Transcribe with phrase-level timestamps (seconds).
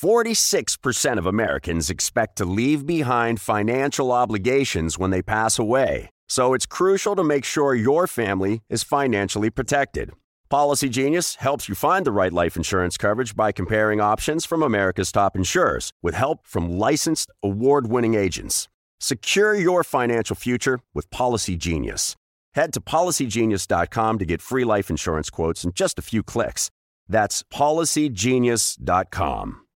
[0.00, 6.64] 46% of Americans expect to leave behind financial obligations when they pass away, so it's
[6.64, 10.12] crucial to make sure your family is financially protected.
[10.48, 15.12] Policy Genius helps you find the right life insurance coverage by comparing options from America's
[15.12, 18.70] top insurers with help from licensed award winning agents.
[19.00, 22.16] Secure your financial future with Policy Genius.
[22.54, 26.70] Head to policygenius.com to get free life insurance quotes in just a few clicks.
[27.06, 29.59] That's policygenius.com.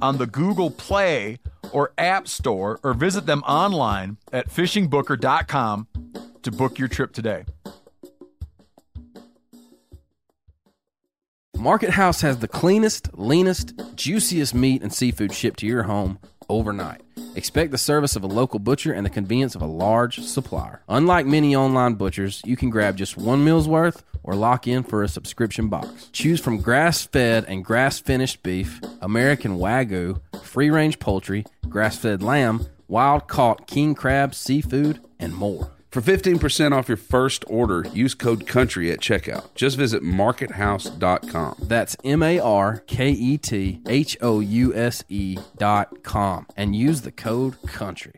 [0.00, 1.38] on the Google Play
[1.72, 5.88] or App Store or visit them online at fishingbooker.com
[6.42, 7.44] to book your trip today.
[11.56, 17.00] Market House has the cleanest, leanest, juiciest meat and seafood shipped to your home overnight.
[17.34, 20.82] Expect the service of a local butcher and the convenience of a large supplier.
[20.88, 25.02] Unlike many online butchers, you can grab just one meal's worth or lock in for
[25.02, 26.10] a subscription box.
[26.12, 32.22] Choose from grass fed and grass finished beef, American Wagyu, free range poultry, grass fed
[32.22, 35.70] lamb, wild caught king crab, seafood, and more.
[35.90, 39.54] For 15% off your first order, use code COUNTRY at checkout.
[39.54, 41.56] Just visit markethouse.com.
[41.62, 46.76] That's M A R K E T H O U S E dot com and
[46.76, 48.12] use the code COUNTRY.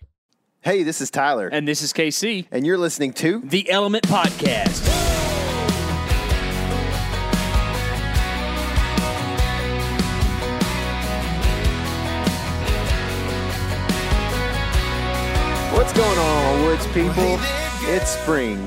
[0.61, 4.98] Hey, this is Tyler, And this is KC, and you're listening to the Element Podcast.
[15.79, 17.39] What's Going On, Woods People?
[17.83, 18.67] It's spring.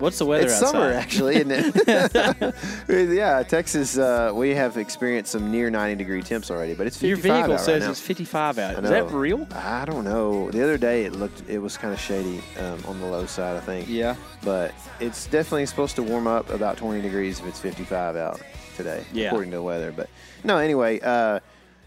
[0.00, 0.72] What's the weather it's outside?
[0.72, 2.54] summer, actually, isn't it?
[3.14, 7.08] yeah, Texas, uh, we have experienced some near 90 degree temps already, but it's 55
[7.24, 8.82] Your vehicle out says right it's 55 out.
[8.82, 9.46] Is that real?
[9.52, 10.50] I don't know.
[10.50, 13.56] The other day it looked, it was kind of shady um, on the low side,
[13.56, 13.88] I think.
[13.88, 14.16] Yeah.
[14.42, 18.42] But it's definitely supposed to warm up about 20 degrees if it's 55 out
[18.76, 19.28] today, Yeah.
[19.28, 19.92] according to the weather.
[19.92, 20.10] But
[20.42, 21.38] no, anyway, uh,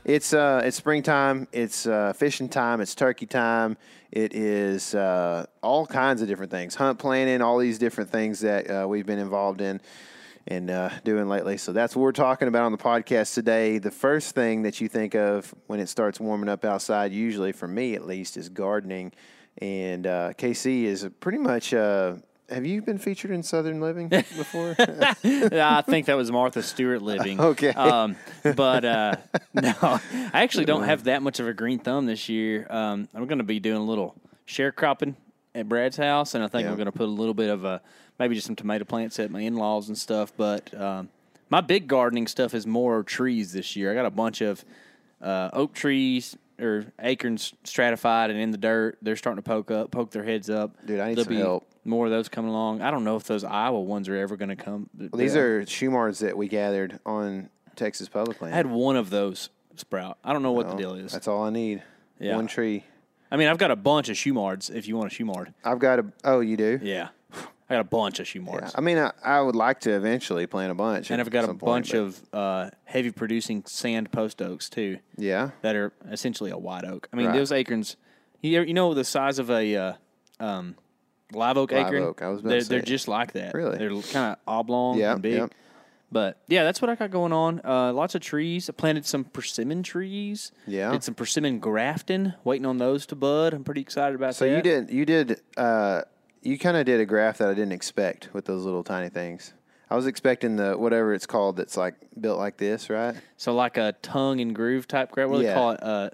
[0.04, 1.48] it's uh, it's springtime.
[1.52, 2.82] It's uh, fishing time.
[2.82, 3.78] It's turkey time.
[4.12, 8.70] It is uh, all kinds of different things, hunt planning, all these different things that
[8.70, 9.80] uh, we've been involved in
[10.48, 11.58] and uh, doing lately.
[11.58, 13.78] So that's what we're talking about on the podcast today.
[13.78, 17.68] The first thing that you think of when it starts warming up outside, usually for
[17.68, 19.14] me at least, is gardening.
[19.60, 21.74] And uh, KC is pretty much.
[22.52, 24.76] Have you been featured in Southern Living before?
[24.78, 27.40] I think that was Martha Stewart living.
[27.40, 27.70] Okay.
[27.70, 29.16] Um, but uh,
[29.54, 32.68] no, I actually don't have that much of a green thumb this year.
[32.70, 34.16] Um, I'm going to be doing a little
[34.48, 35.16] sharecropping
[35.56, 36.72] at Brad's house, and I think Yeah.
[36.72, 37.82] I'm going to put a little bit of a
[38.20, 40.34] maybe just some tomato plants at my in-laws and stuff.
[40.36, 41.10] But um,
[41.50, 43.92] my big gardening stuff is more trees this year.
[43.92, 44.64] I got a bunch of
[45.22, 48.98] uh, oak trees or acorns stratified and in the dirt.
[49.02, 50.76] They're starting to poke up, poke their heads up.
[50.86, 51.68] Dude, I need There'll some be help.
[51.84, 52.82] More of those coming along.
[52.82, 54.90] I don't know if those Iowa ones are ever going to come.
[54.98, 58.54] Well, these are shumards that we gathered on Texas Public Land.
[58.54, 60.18] I had one of those sprout.
[60.24, 61.12] I don't know what Well, the deal is.
[61.12, 61.82] That's all I need.
[62.20, 62.36] Yeah.
[62.36, 62.86] One tree.
[63.32, 64.70] I mean, I've got a bunch of shumards.
[64.74, 66.06] If you want a shumard, I've got a.
[66.24, 66.80] Oh, you do?
[66.84, 67.10] yeah,
[67.72, 68.70] I got a bunch of Yeah.
[68.76, 71.10] I mean, I, I would like to eventually plant a bunch.
[71.10, 75.52] and I've got a point, bunch of uh, heavy producing sand post oaks too Yeah.
[75.62, 77.08] that are essentially a white oak.
[77.14, 77.36] I mean, Right.
[77.36, 77.96] those acorns,
[78.42, 79.94] you you know the size of a uh,
[80.42, 80.76] um,
[81.32, 82.04] live oak Live acorn.
[82.04, 83.54] oak, I was about they're, they're just like that.
[83.54, 83.78] Really?
[83.78, 85.34] they're kind of oblong Yeah, and big.
[85.36, 85.48] yeah.
[86.14, 87.62] But yeah, that's what I got going on.
[87.64, 88.70] Uh, lots of trees.
[88.70, 90.52] I planted some persimmon trees.
[90.68, 90.92] Yeah.
[90.92, 92.34] Did some persimmon grafting.
[92.44, 93.54] Waiting on those to bud.
[93.54, 94.52] I'm pretty excited about So that.
[94.52, 94.90] So you did.
[94.92, 95.40] You did.
[95.56, 96.02] Uh,
[96.42, 99.54] you kind of did a graph that I didn't expect with those little tiny things.
[99.90, 103.16] I was expecting the whatever it's called that's like built like this, right?
[103.38, 105.30] So like a tongue and groove type graft.
[105.30, 105.50] What do Yeah.
[105.50, 105.84] they call it?
[105.84, 106.10] Uh,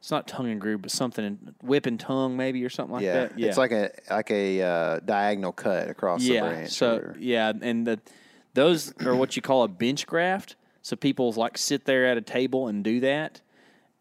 [0.00, 3.04] it's not tongue and groove, but something in, whip and tongue maybe or something like
[3.04, 3.12] yeah.
[3.12, 3.38] that.
[3.38, 6.40] Yeah, It's like a like a uh, diagonal cut across the yeah.
[6.40, 6.70] branch.
[6.70, 8.00] So or- yeah, and the,
[8.54, 10.56] those are what you call a bench graft.
[10.82, 13.42] So people like sit there at a table and do that,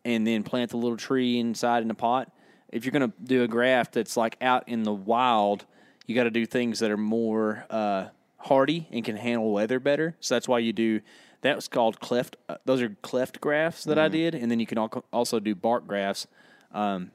[0.06, 2.32] and then plant the little tree inside in a pot.
[2.72, 5.66] If you're gonna do a graft that's like out in the wild,
[6.06, 8.08] you got to do things that are more uh,
[8.38, 10.16] hardy and can handle weather better.
[10.20, 11.02] So that's why you do.
[11.42, 12.36] That was called cleft.
[12.50, 15.54] Uh, those are cleft grafts that I did, and then you can al- also do
[15.54, 16.26] bark grafts.
[16.74, 17.12] Um,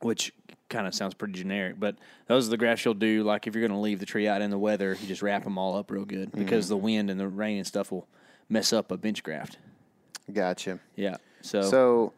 [0.00, 0.32] which
[0.68, 3.22] kind of sounds pretty generic, but those are the grafts you'll do.
[3.22, 5.44] Like if you're going to leave the tree out in the weather, you just wrap
[5.44, 8.06] them all up real good because the wind and the rain and stuff will
[8.48, 9.58] mess up a bench graft.
[10.32, 10.78] gotcha.
[10.96, 11.16] Yeah.
[11.42, 12.12] So, So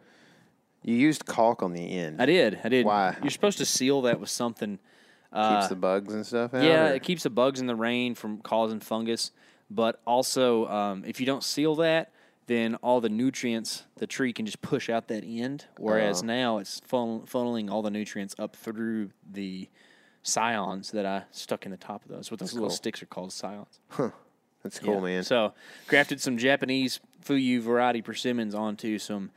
[0.87, 2.23] You used caulk on the end.
[2.23, 2.59] I did.
[2.65, 2.87] I did.
[2.87, 3.17] Why?
[3.21, 4.79] You're supposed to seal that with something.
[5.33, 6.63] Uh, Keeps the bugs and stuff out.
[6.63, 9.33] yeah, or- it keeps the bugs in the rain from causing fungus.
[9.69, 12.13] But also, um, if you don't seal that,
[12.47, 15.65] then all the nutrients the tree can just push out that end.
[15.77, 16.27] Whereas Oh.
[16.27, 19.69] now it's funnel, funneling all the nutrients up through the
[20.23, 22.31] scions that I stuck in the top of those.
[22.31, 22.77] What those little cool.
[22.77, 23.81] sticks are called scions.
[23.89, 24.11] Huh.
[24.63, 25.01] That's cool, Yeah.
[25.01, 25.23] man.
[25.25, 25.53] So
[25.87, 29.31] grafted some Japanese Fuyu variety persimmons onto some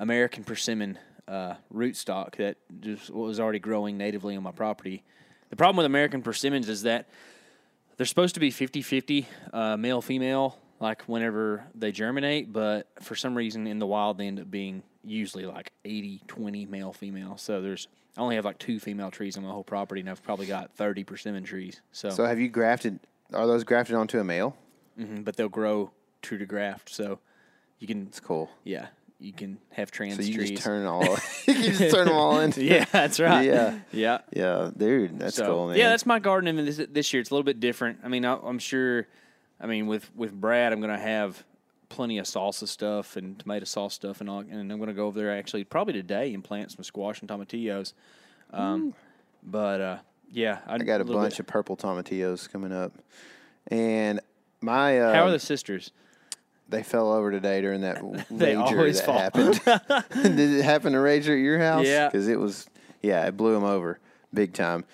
[0.00, 0.98] American persimmon
[1.28, 5.04] uh, rootstock that just was already growing natively on my property.
[5.50, 7.08] The problem with American persimmons is that
[7.96, 13.36] they're supposed to be 50-50 uh, male female like whenever they germinate, but for some
[13.36, 17.36] reason in the wild they end up being usually like 80-20 male female.
[17.36, 17.86] So there's
[18.16, 20.74] I only have like two female trees on my whole property, and I've probably got
[20.76, 21.80] 30 persimmon trees.
[21.92, 22.98] So, so have you grafted?
[23.32, 24.56] Are those grafted onto a male?
[24.98, 25.92] Mhm, but they'll grow
[26.22, 26.88] true to graft.
[26.88, 27.20] So
[27.78, 28.50] you can, It's cool.
[28.64, 28.88] yeah,
[29.20, 30.50] you can have trans So you trees.
[30.50, 31.04] just turn all.
[31.04, 32.64] you can just turn them all into.
[32.64, 33.42] yeah, that's right.
[33.44, 33.78] Yeah.
[33.92, 34.18] yeah.
[34.32, 35.76] Yeah, dude, that's So, cool, man.
[35.76, 36.48] Yeah, that's my garden.
[36.58, 38.00] And this this year it's a little bit different.
[38.02, 39.06] I mean, I, I'm sure.
[39.60, 41.44] I mean, with with Brad, I'm gonna have
[41.90, 44.40] plenty of salsa stuff and tomato sauce stuff, and all.
[44.40, 47.92] And I'm gonna go over there actually probably today and plant some squash and tomatillos.
[48.52, 48.94] Um,
[49.42, 49.98] but uh,
[50.30, 52.92] yeah, I got a bunch of purple tomatillos coming up,
[53.66, 54.20] and
[54.60, 55.92] my uh, How are the sisters?
[56.70, 57.98] They fell over today during that
[58.30, 59.18] They rager always that fall.
[59.18, 59.60] happened.
[60.36, 61.86] Did it happen to rager at your house?
[61.86, 62.08] Yeah.
[62.08, 62.68] because it was.
[63.02, 63.98] Yeah, it blew them over
[64.32, 64.84] big time.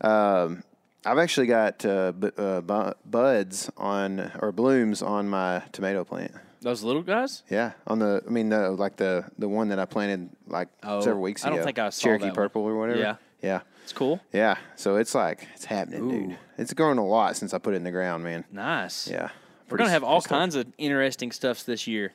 [0.00, 0.62] Um,
[1.04, 6.32] I've actually got uh, bu- uh, bu- buds on or blooms on my tomato plant.
[6.62, 7.42] Those little guys?
[7.50, 11.00] Yeah, on the I mean the like the the one that I planted like Oh,
[11.00, 11.56] several weeks I ago.
[11.56, 12.34] don't think I saw Cherokee that one.
[12.34, 12.98] purple or whatever.
[12.98, 13.16] Yeah.
[13.42, 14.20] yeah, It's cool.
[14.32, 14.56] yeah.
[14.74, 16.38] So it's like it's happening, dude.
[16.58, 18.44] It's grown a lot since I put it in the ground, man.
[18.50, 19.06] Nice.
[19.08, 19.28] Yeah,
[19.68, 20.54] We're gonna have all kinds.
[20.54, 22.12] of interesting stuffs this year.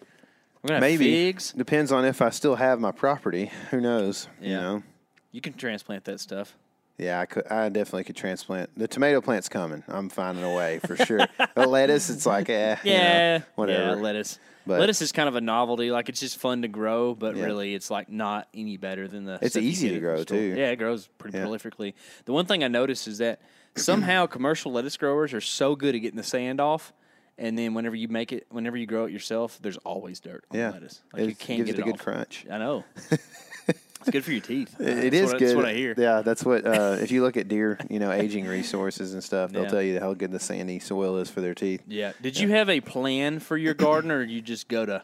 [0.61, 1.51] We're gonna have Maybe figs.
[1.53, 3.51] depends on if I still have my property.
[3.71, 4.27] Who knows?
[4.41, 4.61] You Yeah.
[4.61, 4.83] know.
[5.31, 6.55] You can transplant that stuff.
[6.97, 7.47] Yeah, I could.
[7.47, 8.69] I definitely could transplant.
[8.77, 9.83] The tomato plant's coming.
[9.87, 11.19] I'm finding a way for sure.
[11.55, 13.95] the lettuce, it's like, eh, you know, Yeah, whatever.
[13.95, 14.37] Yeah, lettuce.
[14.67, 15.89] But- lettuce is kind of a novelty.
[15.89, 17.45] Like it's just fun to grow, but Yeah.
[17.45, 19.39] really, it's like not any better than the.
[19.41, 20.37] It's stuff you easy get to at the grow, store.
[20.37, 20.43] too.
[20.55, 21.45] Yeah, it grows pretty Yeah.
[21.45, 21.93] prolifically.
[22.25, 23.41] The one thing I noticed is that
[23.75, 26.93] somehow commercial lettuce growers are so good at getting the sand off,
[27.41, 30.59] and then whenever you make it, whenever you grow it yourself, there's always dirt on
[30.59, 31.01] yeah, the lettuce.
[31.11, 32.01] Like you can't gives get it a good off.
[32.01, 32.45] crunch.
[32.49, 32.85] I know.
[33.67, 34.79] it's good for your teeth.
[34.79, 35.47] It That's is what, good.
[35.47, 35.95] That's what I hear.
[35.97, 36.65] Yeah, that's what.
[36.65, 39.69] Uh, if you look at deer, you know, aging resources and stuff, they'll Yeah.
[39.69, 41.81] tell you how good the sandy soil is for their teeth.
[41.87, 42.13] Yeah.
[42.21, 45.03] Did you have a plan for your garden, or you just go to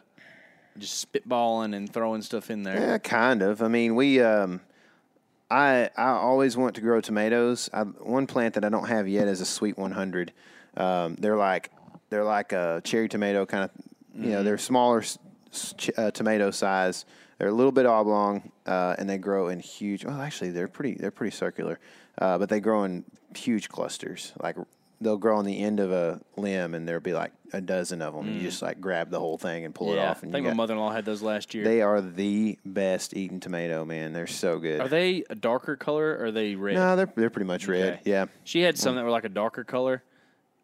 [0.78, 2.78] just spitballing and throwing stuff in there?
[2.78, 3.62] Yeah, kind of.
[3.62, 4.22] I mean, we.
[4.22, 4.60] Um,
[5.50, 7.68] I I always want to grow tomatoes.
[7.72, 10.32] I, one plant that I don't have yet is a sweet 100.
[10.76, 11.70] Um, they're like
[12.10, 13.70] they're like a cherry tomato kind of.
[14.14, 15.16] You know, they're smaller s-
[15.52, 17.04] s- ch- uh, tomato size.
[17.38, 20.04] They're a little bit oblong, uh, and they grow in huge.
[20.04, 20.94] Well, actually, they're pretty.
[20.94, 21.78] They're pretty circular,
[22.20, 23.04] uh, but they grow in
[23.36, 24.32] huge clusters.
[24.42, 24.56] Like
[25.00, 28.12] they'll grow on the end of a limb, and there'll be like a dozen of
[28.14, 28.26] them.
[28.26, 30.16] And you just like grab the whole thing and pull it Yeah, off.
[30.16, 31.62] I think my got- mother-in-law had those last year.
[31.62, 34.12] they are the best eating tomato, man.
[34.12, 34.80] They're so good.
[34.80, 36.74] are they a darker color or are they red?
[36.74, 37.92] No, they're they're pretty much red.
[38.00, 38.00] Okay.
[38.04, 38.26] Yeah.
[38.42, 40.02] She had some that were like a darker color,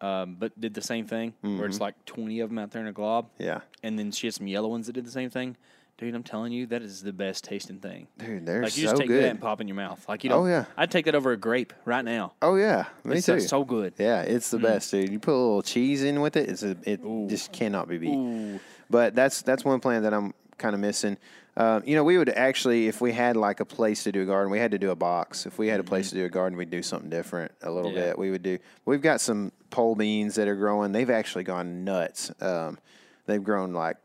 [0.05, 1.65] um, but did the same thing, where Mm-hmm.
[1.65, 3.29] it's like 20 of them out there in a glob.
[3.39, 3.61] Yeah.
[3.83, 5.57] And then she had some yellow ones that did the same thing.
[5.97, 8.09] Dude, I'm telling you, that is the best tasting thing.
[8.19, 9.23] Dude, they're like you so just take good.
[9.23, 10.05] that and pop in your mouth.
[10.09, 10.65] Like you know, Oh, yeah.
[10.77, 12.33] I'd take that over a grape right now.
[12.43, 13.39] Oh yeah, me it's too.
[13.39, 13.95] so, good.
[13.97, 15.11] yeah, it's the best, dude.
[15.11, 18.61] You put a little cheese in with it, it's a, it just cannot be beat.
[18.91, 21.17] But that's that's one plan that I'm kind of missing.
[21.57, 24.27] Uh, you know, we would actually, if we had like a place to do a
[24.27, 25.47] garden, we had to do a box.
[25.47, 27.93] If we had a place to do a garden, we'd do something different a little
[27.93, 28.07] Yeah.
[28.07, 28.19] bit.
[28.19, 28.59] We would do.
[28.85, 30.91] We've got some pole beans that are growing.
[30.91, 32.33] They've actually gone nuts.
[32.41, 32.79] Um,
[33.27, 33.99] they've grown like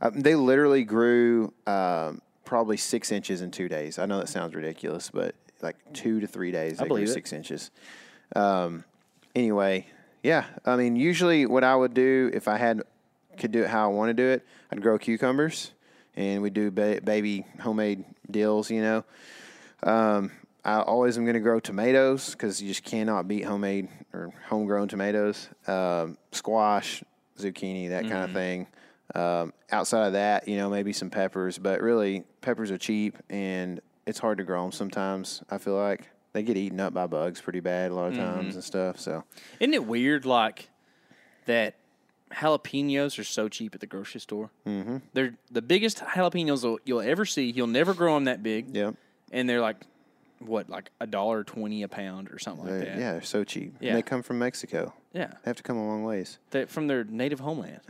[0.00, 3.98] uh, they literally grew um, probably six inches in two days.
[3.98, 7.12] I know that sounds ridiculous, but like two to three days, they grew believe it.
[7.12, 7.70] six inches.
[8.34, 8.84] Um,
[9.34, 9.86] anyway,
[10.22, 10.44] yeah.
[10.64, 12.82] I mean, usually what I would do if I had
[13.38, 15.70] could do it how I want to do it, I'd grow cucumbers
[16.18, 18.70] and we do ba- baby homemade dills.
[18.70, 19.04] You know,
[19.84, 20.32] um,
[20.64, 24.88] I always am going to grow tomatoes because you just cannot beat homemade or homegrown
[24.88, 25.48] tomatoes.
[25.66, 27.02] Um, squash,
[27.38, 28.66] zucchini, that kind of thing.
[29.14, 33.80] Um, outside of that, you know, maybe some peppers, but really peppers are cheap and
[34.06, 35.42] it's hard to grow them sometimes.
[35.48, 38.54] I feel like they get eaten up by bugs pretty bad a lot of times
[38.54, 38.98] and stuff.
[38.98, 39.24] So
[39.60, 40.68] Isn't it weird, like
[41.46, 41.76] that?
[42.30, 44.50] Jalapenos are so cheap at the grocery store.
[44.66, 44.98] Mm-hmm.
[45.14, 47.50] They're the biggest jalapenos you'll- ever see.
[47.50, 48.74] You'll never grow them that big.
[48.76, 48.90] yeah,
[49.32, 49.76] and they're like
[50.40, 52.98] what like a dollar twenty a pound or something like They're- that.
[52.98, 53.74] yeah, they're so cheap.
[53.80, 53.90] Yeah.
[53.90, 54.92] And they come from Mexico.
[55.12, 55.28] yeah.
[55.42, 56.38] They have to come a long ways.
[56.50, 57.80] They- from their native homeland.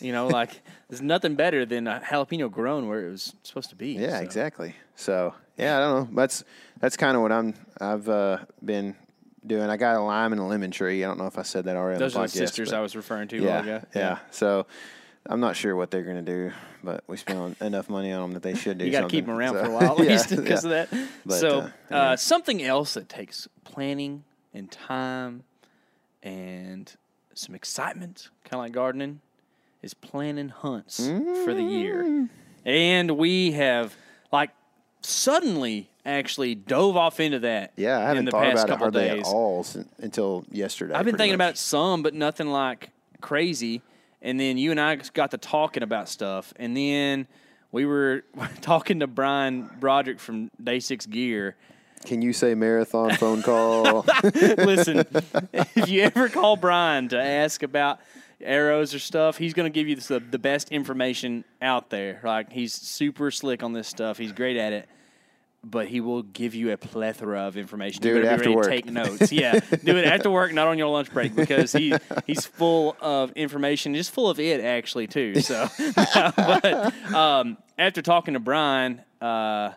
[0.00, 3.76] You know, like there's nothing better than a jalapeno grown where it was supposed to
[3.76, 3.92] be.
[3.92, 4.24] Yeah, so.
[4.24, 4.74] exactly.
[4.94, 6.16] So yeah, I don't know.
[6.22, 6.44] That's
[6.80, 7.54] that's kind of what I'm.
[7.80, 8.94] I've uh, been
[9.46, 9.70] doing.
[9.70, 11.04] I got a lime and a lemon tree.
[11.04, 11.98] I don't know if I said that already.
[11.98, 13.38] Those on are the the podcast, sisters I was referring to.
[13.38, 14.66] a Yeah, yeah, So
[15.24, 18.42] I'm not sure what they're gonna do, but we spent enough money on them that
[18.42, 18.84] they should do.
[18.84, 20.82] You got to keep them around So, for a while at yeah, least because yeah.
[20.82, 21.08] of that.
[21.24, 22.16] But, so, uh, uh, anyway.
[22.16, 24.24] something else that takes planning
[24.54, 25.44] and time
[26.22, 26.94] and
[27.34, 29.20] some excitement, kind of like gardening,
[29.82, 32.02] is planning hunts for the year.
[32.02, 32.28] Mm.
[32.64, 33.94] And we have,
[34.32, 34.50] like,
[35.02, 37.72] suddenly actually dove off into that.
[37.76, 39.28] Yeah, I haven't in the thought past about it couple hardly days.
[39.28, 40.94] at all sin- until yesterday.
[40.94, 41.46] I've been pretty thinking much.
[41.46, 43.82] about it some, but nothing like crazy.
[44.22, 47.26] And then you and I got to talking about stuff, and then
[47.72, 48.24] we were
[48.60, 51.56] talking to Brian Broderick from Day Six Gear.
[52.04, 54.04] Can you say marathon phone call?
[54.34, 55.04] Listen,
[55.52, 58.00] if you ever call Brian to ask about
[58.40, 62.20] arrows or stuff, he's going to give you the, the best information out there.
[62.22, 64.18] Like he's super slick on this stuff.
[64.18, 64.88] He's great at it.
[65.68, 68.00] But he will give you a plethora of information.
[68.00, 68.64] Do you it better be after ready work.
[68.64, 69.32] to take notes.
[69.32, 71.92] Yeah, do it after work, not on your lunch break, because he
[72.24, 75.40] he's full of information, just full of it actually too.
[75.40, 75.68] So,
[76.14, 79.72] but um, after talking to Brian, uh,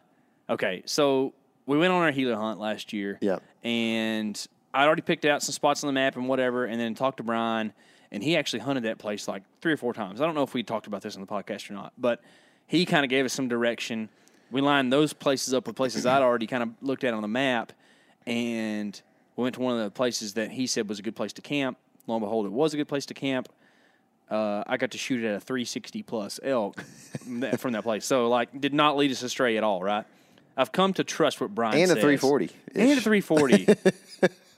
[0.48, 1.34] okay, so
[1.66, 3.18] we went on our Gila hunt last year.
[3.22, 3.42] Yep.
[3.64, 7.18] And I'd already picked out some spots on the map and whatever, and then talked
[7.18, 7.74] to Brian,
[8.12, 10.22] and he actually hunted that place like three or four times.
[10.22, 12.22] I don't know if we talked about this on the podcast or not, but
[12.68, 14.10] he kind of gave us some direction.
[14.52, 17.28] We lined those places up with places I'd already kind of looked at on the
[17.28, 17.72] map,
[18.26, 19.00] and
[19.36, 21.42] we went to one of the places that he said was a good place to
[21.42, 21.78] camp.
[22.08, 23.50] Lo and behold, it was a good place to camp.
[24.30, 26.82] Uh, I got to shoot at a 360 plus elk
[27.58, 28.06] from that- place.
[28.06, 30.06] So, like, did not lead us astray at all, right?
[30.56, 32.50] I've come to trust what Brian and a 340.
[32.76, 33.68] And a 340.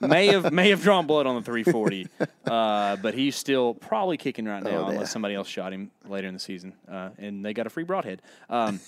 [0.00, 2.08] may have may have drawn blood on the 340,
[2.44, 6.26] uh, but he's still probably kicking right now, Oh, unless somebody else shot him later
[6.26, 8.20] in the season, uh, and they got a free broadhead.
[8.50, 8.80] Um,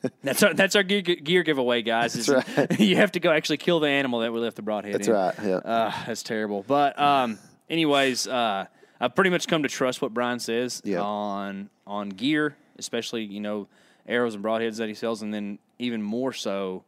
[0.22, 2.14] that's our that's our gear, gear giveaway, guys.
[2.26, 4.94] That's you have to go actually kill the animal that we left the broadhead.
[4.94, 5.14] That's in.
[5.14, 5.34] right.
[5.42, 5.56] Yeah.
[5.56, 6.64] Uh, that's terrible.
[6.66, 7.38] But um,
[7.68, 8.66] anyways, uh,
[9.00, 11.00] I've pretty much come to trust what Brian says Yeah.
[11.02, 13.66] on on gear, especially you know
[14.06, 16.84] arrows and broadheads that he sells, and then even more so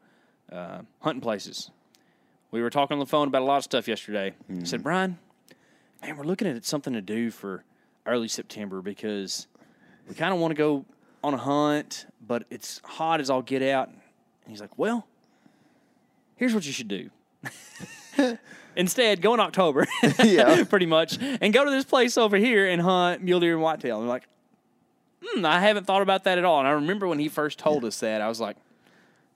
[0.53, 1.71] uh, hunting places.
[2.53, 4.35] We were talking on the phone about a lot of stuff yesterday.
[4.51, 5.19] I said, Brian,
[6.03, 7.63] man, we're looking at something to do for
[8.07, 9.47] early September because
[10.09, 10.85] we kind of want to go
[11.23, 13.89] on a hunt, but it's hot as I'll get out.
[13.89, 13.99] And
[14.49, 15.07] he's like, well,
[16.37, 17.11] here's what you should do.
[18.77, 19.87] Instead, go in October,
[20.25, 20.65] Yeah.
[20.69, 23.97] pretty much, and go to this place over here and hunt mule deer and whitetail.
[23.97, 24.29] And I'm like,
[25.25, 26.61] hmm, I haven't thought about that at all.
[26.61, 28.57] And I remember when he first told us that, I was like,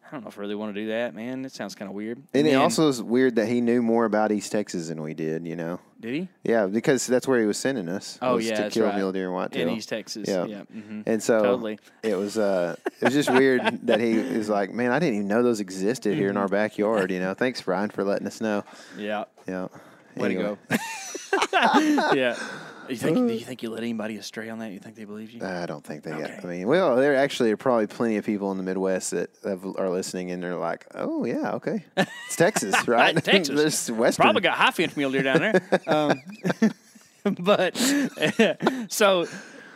[0.07, 1.45] I don't know if I really want to do that, man.
[1.45, 2.19] It sounds kind of weird.
[2.33, 5.14] and it then- also is weird that he knew more about East Texas than we
[5.14, 5.47] did.
[5.47, 5.81] You know.
[6.04, 6.28] Did he?
[6.44, 8.18] Yeah, because that's where he was sending us.
[8.20, 8.94] Oh was yeah, to kill right.
[8.96, 10.28] mule deer and whitetail in East Texas.
[10.28, 10.44] Yeah.
[10.44, 11.78] Yeah, hmm And so Totally.
[12.02, 15.28] it was uh it was just weird that he was like, Man, I didn't even
[15.28, 16.42] know those existed here in Mm-hmm.
[16.42, 17.32] our backyard, you know.
[17.34, 18.64] Thanks, Brian, for letting us know.
[18.99, 19.25] yeah.
[19.49, 19.68] Yeah.
[20.16, 20.78] Way Anyway, to
[21.52, 22.12] go.
[22.14, 22.37] yeah.
[22.88, 23.17] You think?
[23.17, 24.71] Do you think you let anybody astray on that?
[24.71, 25.45] You think they believe you?
[25.45, 26.41] I don't think they Okay.
[26.43, 29.64] I mean, well, there actually are probably plenty of people in the Midwest that have,
[29.64, 31.85] are listening and they're like, Oh yeah, okay.
[31.97, 33.14] It's Texas, right?
[33.25, 33.57] Texas.
[33.57, 35.81] There's Western Probably got high fence mule deer down there.
[35.87, 36.21] Um,
[37.41, 37.76] but
[38.88, 39.26] so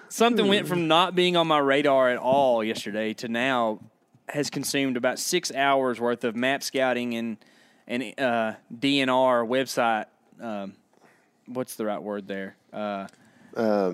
[0.08, 3.80] something went from not being on my radar at all yesterday to now
[4.28, 7.38] has consumed about six hours worth of map scouting and
[7.86, 10.06] and uh, DNR website.
[10.40, 10.74] Um,
[11.48, 12.56] what's the right word there?
[12.72, 13.06] Uh,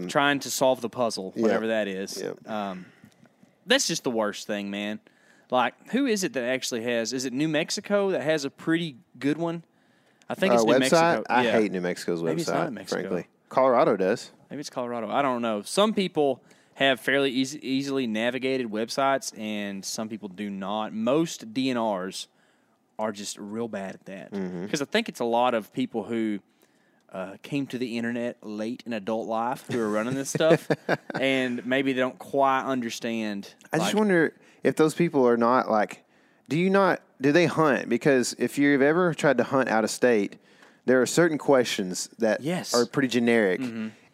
[0.09, 2.21] trying to solve the puzzle, whatever that is.
[2.21, 2.49] Yep.
[2.51, 2.87] Um,
[3.67, 5.01] that's just the worst thing, man.
[5.51, 7.13] Like, who is it that actually has?
[7.13, 9.63] Is it New Mexico that has a pretty good one?
[10.29, 10.81] I think uh, it's New website.
[10.81, 11.23] Mexico.
[11.29, 11.53] I Yeah.
[11.53, 13.01] hate New Mexico's Maybe website, New Mexico.
[13.01, 13.27] frankly.
[13.49, 14.33] Colorado does.
[14.51, 15.11] Maybe it's Colorado.
[15.11, 15.63] I don't know.
[15.63, 16.43] Some people
[16.75, 20.93] have fairly easy, easily navigated websites, and some people do not.
[20.93, 22.27] Most DNRs
[22.99, 24.65] are just real bad at that Mm-hmm.
[24.65, 26.41] because I think it's a lot of people who
[27.15, 30.69] uh, came to the internet late in adult life who are running this stuff,
[31.19, 33.55] and maybe they don't quite understand.
[33.73, 36.03] I just wonder if those people are not like,
[36.49, 37.89] do you not, do they hunt?
[37.89, 40.37] Because if you've ever tried to hunt out of state,
[40.87, 42.73] there are certain questions that Yes.
[42.73, 42.83] Mm-hmm.
[42.83, 43.61] are pretty generic.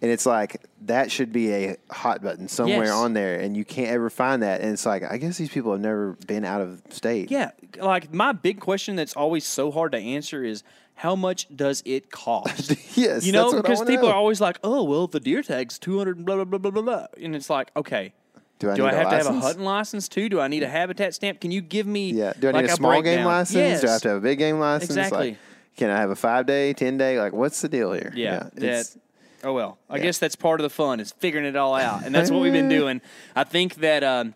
[0.02, 2.90] And it's like, that should be a hot button somewhere Yes.
[2.94, 3.38] on there.
[3.38, 4.60] And you can't ever find that.
[4.62, 7.30] And it's like, I guess these people have never been out of state.
[7.30, 10.62] Yeah, like my big question that's always so hard to answer is
[11.00, 12.74] how much does it cost?
[12.96, 14.12] Yes, you know, that's what because people know.
[14.14, 16.82] are always like, "Oh, well, the deer tag's two hundred, blah blah blah blah blah
[16.82, 18.12] blah," and it's like, okay,
[18.58, 20.28] Do I Do I have to have a hunting license too?
[20.28, 21.40] Do I need a habitat stamp?
[21.40, 22.32] Can you give me Yeah.
[22.38, 23.54] Do I like need a small game license?
[23.56, 23.80] Yes.
[23.80, 24.90] Do I have to have a big game license?
[24.90, 25.28] Exactly.
[25.30, 25.38] Like,
[25.76, 27.18] can I have a five day, ten day?
[27.18, 28.12] Like, what's the deal here?
[28.14, 29.00] Yeah, it's- that.
[29.42, 32.14] Oh well, I guess that's part of the fun is figuring it all out, and
[32.14, 33.00] that's what we've been doing.
[33.34, 34.34] I think that um,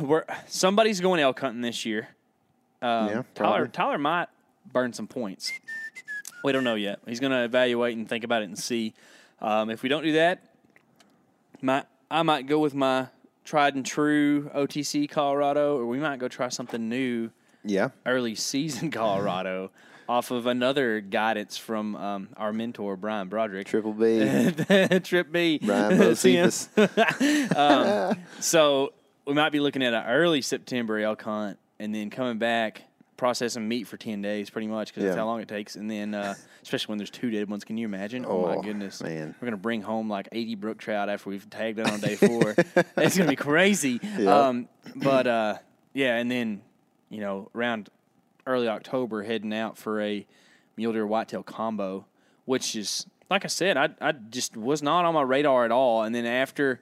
[0.00, 2.08] we're somebody's going elk hunting this year.
[2.80, 3.66] Um, Yeah, Tyler.
[3.66, 4.28] Tyler might
[4.72, 5.52] burn some points.
[6.42, 7.00] We don't know yet.
[7.06, 8.92] He's going to evaluate and think about it and see.
[9.40, 10.42] Um, if we don't do that,
[11.62, 13.08] might I might go with my
[13.44, 17.30] tried and true OTC Colorado, or we might go try something new
[17.64, 17.88] yeah.
[18.06, 19.70] early season Colorado
[20.06, 23.66] off of another guidance from um, our mentor Brian Broderick.
[23.66, 24.18] Triple B.
[25.00, 25.58] Trip B.
[25.62, 25.98] Brian.
[25.98, 26.68] Bocephus.
[28.40, 28.92] So
[29.26, 32.82] we might be looking at an early September elk hunt, and then coming back
[33.16, 35.76] processing meat for ten days, pretty much, because that's how long it takes.
[35.76, 38.24] And then, uh, especially when there's two dead ones, can you imagine?
[38.26, 39.34] Oh, Oh, my goodness, man.
[39.40, 42.54] we're gonna bring home like 80 brook trout after we've tagged it on day four.
[42.96, 44.00] it's gonna be crazy.
[44.18, 44.46] Yeah.
[44.48, 45.58] Um, but uh,
[45.92, 46.62] yeah, and then
[47.10, 47.88] you know around
[48.46, 50.26] early October, heading out for a
[50.76, 52.04] mule deer whitetail combo,
[52.44, 56.02] which is like I said, I I just was not on my radar at all.
[56.02, 56.80] And then after,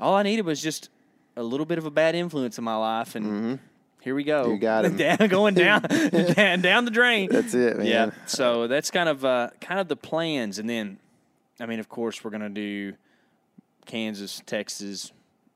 [0.00, 0.88] all I needed was just
[1.36, 3.58] a little bit of a bad influence in my life, and
[4.02, 4.50] here we go.
[4.50, 4.96] You got it.
[5.18, 5.82] down, going down,
[6.34, 7.28] down, down the drain.
[7.30, 7.86] That's it, man.
[7.86, 8.10] Yeah.
[8.26, 10.98] So that's kind of uh, kind of the plans, and then,
[11.60, 12.94] I mean, of course, we're gonna do
[13.86, 15.12] Kansas, Texas,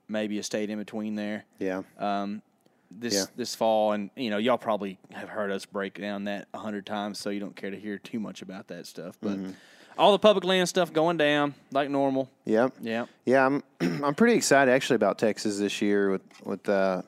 [0.09, 1.83] maybe a state in between there Yeah.
[1.99, 2.43] um,
[2.91, 3.25] this Yeah.
[3.37, 6.87] this fall, and you know y'all probably have heard us break down that a hundred
[6.87, 9.17] times, so you don't care to hear too much about that stuff.
[9.21, 9.51] But Mm-hmm.
[9.99, 12.31] all the public land stuff going down like normal.
[12.45, 12.75] Yep.
[12.81, 13.07] Yeah.
[13.25, 13.63] Yeah, I'm
[14.05, 17.03] I'm pretty excited actually about Texas this year with with uh,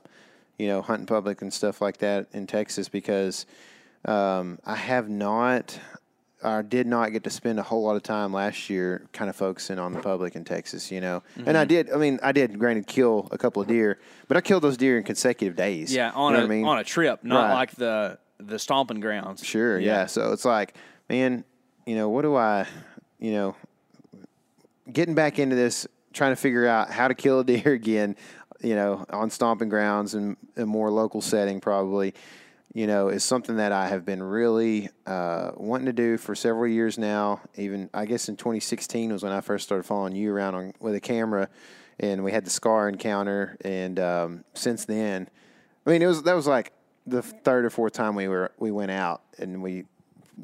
[0.59, 3.47] you know hunting public and stuff like that in Texas because
[4.05, 5.79] um, I have not
[6.43, 9.35] or did not get to spend a whole lot of time last year kind of
[9.35, 11.21] focusing on the public in Texas, you know.
[11.35, 11.57] And Mm-hmm.
[11.57, 13.99] I did I mean I did granted kill a couple of deer,
[14.29, 15.93] but I killed those deer in consecutive days.
[15.93, 16.65] Yeah, on you know a mean?
[16.65, 17.55] on a trip, not Right.
[17.55, 19.45] like the the stomping grounds.
[19.45, 20.07] Sure, yeah.
[20.07, 20.77] So it's like,
[21.09, 21.45] man,
[21.87, 22.67] you know, what do I,
[23.19, 23.57] you know,
[24.93, 28.15] getting back into this, trying to figure out how to kill a deer again,
[28.61, 32.15] you know, on stomping grounds and a more local setting, probably,
[32.75, 36.67] you know, is something that I have been really uh, wanting to do for several
[36.67, 37.41] years now.
[37.57, 40.95] Even I guess in 2016 was when I first started following you around on, with
[40.95, 41.49] a camera,
[42.01, 45.29] and we had the scar encounter, and um, since then,
[45.87, 46.73] I mean, it was that was like
[47.07, 49.85] the third or fourth time we were we went out and we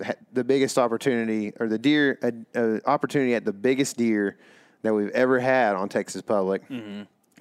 [0.02, 4.38] had the biggest opportunity or the deer uh, uh, opportunity at the biggest deer
[4.82, 6.62] that we've ever had on Texas Public.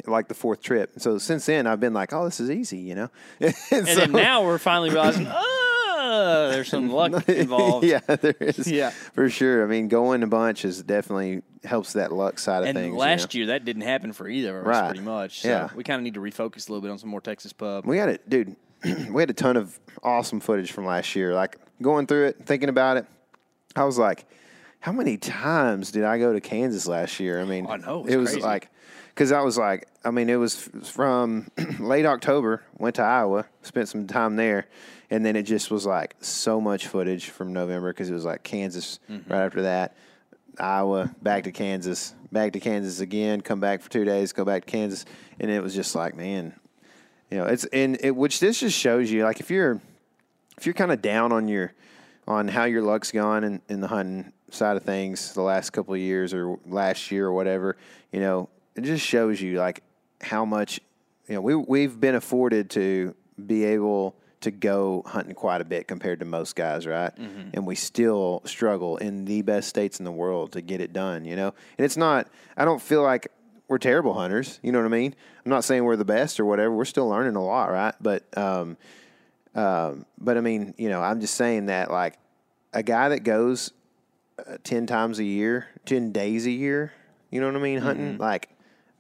[0.06, 0.92] Like the fourth trip.
[0.98, 3.10] So since then, I've been like, "Oh, this is easy," you know.
[3.40, 7.86] and And then now we're finally realizing, ah, there's some luck involved.
[7.86, 8.68] yeah, there is.
[8.70, 8.90] Yeah.
[8.90, 9.64] for sure.
[9.64, 12.92] I mean, going a bunch is definitely helps that luck side of And things.
[12.94, 13.38] you last know.
[13.38, 14.88] year that didn't happen for either of us, Right.
[14.90, 15.42] pretty much.
[15.42, 15.70] So Yeah.
[15.76, 17.86] we kind of need to refocus a little bit on some more Texas pub.
[17.86, 18.56] We had it, dude.
[18.84, 21.34] we had a ton of awesome footage from last year.
[21.34, 23.06] Like going through it, thinking about it,
[23.76, 24.26] I was like,
[24.82, 27.40] how many times did I go to Kansas last year?
[27.40, 28.42] I mean, I know, it was crazy.
[28.42, 28.70] like,
[29.14, 31.48] because I was like, I mean, it was from
[31.80, 34.68] late October, went to Iowa, spent some time there,
[35.10, 38.44] and then it just was like so much footage from November because it was like
[38.44, 39.32] Kansas Mm-hmm.
[39.32, 39.96] right after that.
[40.60, 44.66] Iowa, back to Kansas, back to Kansas again, come back for two days, go back
[44.66, 45.04] to Kansas.
[45.40, 46.54] And it was just like, man,
[47.32, 49.82] you know, it's and it which this just shows you like if you're
[50.58, 51.74] if you're kind of down on your
[52.28, 55.96] on how your luck's gone in, in the hunting side of things the last couple
[55.96, 57.76] of years or last year or whatever,
[58.12, 59.84] you know, it just shows you like
[60.22, 60.80] how much
[61.28, 65.88] you know, we we've been afforded to be able to go hunting quite a bit
[65.88, 67.14] compared to most guys, right?
[67.54, 71.24] And we still struggle in the best states in the world to get it done,
[71.24, 71.54] you know?
[71.78, 73.32] And it's not I don't feel like
[73.70, 75.16] we're terrible hunters, you know what I mean?
[75.46, 76.74] I'm not saying we're the best or whatever.
[76.76, 77.96] We're still learning a lot, right?
[78.02, 78.78] But um
[79.56, 82.18] um, but I mean, you know, I'm just saying that like
[82.74, 83.72] a guy that goes
[84.40, 86.92] uh, 10 times a year, 10 days a year,
[87.30, 88.50] you know what I mean, hunting, like,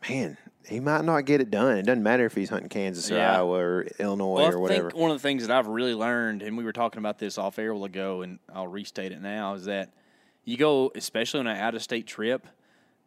[0.09, 0.37] man,
[0.67, 1.77] he might not get it done.
[1.77, 3.37] It doesn't matter if he's hunting Kansas or Yeah.
[3.37, 4.89] Iowa or Illinois Well, or I whatever.
[4.91, 7.37] think one of the things that I've really learned, and we were talking about this
[7.37, 9.89] off air a while ago, and I'll restate it now, is that
[10.45, 12.47] you go, especially on an out of state trip,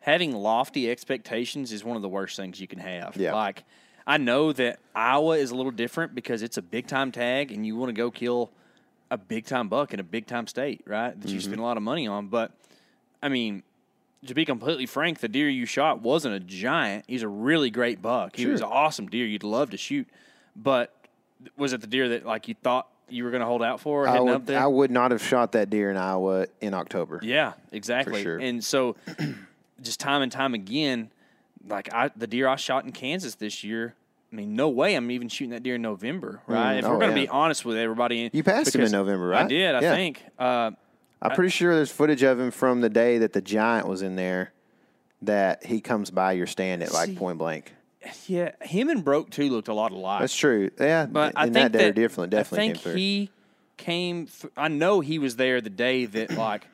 [0.00, 3.16] having lofty expectations is one of the worst things you can have.
[3.16, 3.34] Yeah.
[3.34, 3.64] Like,
[4.06, 7.66] I know that Iowa is a little different because it's a big time tag, and
[7.66, 8.50] you want to go kill
[9.10, 11.18] a big time buck in a big time state, right?
[11.20, 11.44] That you Mm-hmm.
[11.44, 12.28] spend a lot of money on.
[12.28, 12.52] But,
[13.22, 13.62] I mean,
[14.24, 17.04] to be completely frank, the deer you shot wasn't a giant.
[17.06, 18.36] He's a really great buck.
[18.36, 19.26] He was an awesome deer.
[19.26, 20.08] You'd love to shoot.
[20.54, 20.92] But
[21.56, 24.08] was it the deer that like you thought you were going to hold out for
[24.08, 24.58] I would, up there?
[24.60, 27.20] I would not have shot that deer in Iowa in October.
[27.22, 28.22] yeah, exactly.
[28.22, 28.38] sure.
[28.38, 28.96] And so,
[29.82, 31.10] just time and time again,
[31.68, 33.94] like I the deer I shot in Kansas this year.
[34.32, 36.74] I mean, no way I'm even shooting that deer in November, right?
[36.74, 37.26] Mm, if oh, we're going to yeah.
[37.26, 39.44] be honest with everybody, You passed him in November, right?
[39.44, 39.94] I did, I Yeah.
[39.94, 40.22] think.
[40.36, 40.72] Uh,
[41.30, 44.16] I'm pretty sure there's footage of him from the day that the giant was in
[44.16, 44.52] there
[45.22, 47.72] that he comes by your stand at like See, point blank.
[48.26, 50.20] yeah, him and Broke too looked a lot alike.
[50.20, 50.70] That's true.
[50.78, 52.94] Yeah, But I in think that day, that definitely, definitely I think came through.
[52.98, 53.30] he
[53.76, 54.26] came.
[54.26, 56.66] Th- I know he was there the day that like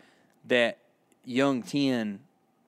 [0.47, 0.79] that
[1.25, 2.21] young ten.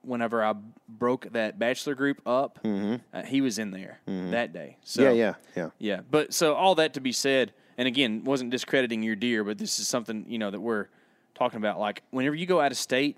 [0.02, 0.52] Whenever I
[0.86, 4.76] broke that bachelor group up, uh, he was in there that day.
[4.84, 5.16] So Mm-hmm.
[5.16, 5.70] yeah, yeah, yeah.
[5.78, 6.00] yeah.
[6.10, 9.78] But so all that to be said, and again, wasn't discrediting your deer, but this
[9.78, 10.88] is something you know that we're
[11.34, 11.78] talking about.
[11.78, 13.16] Like whenever you go out of state,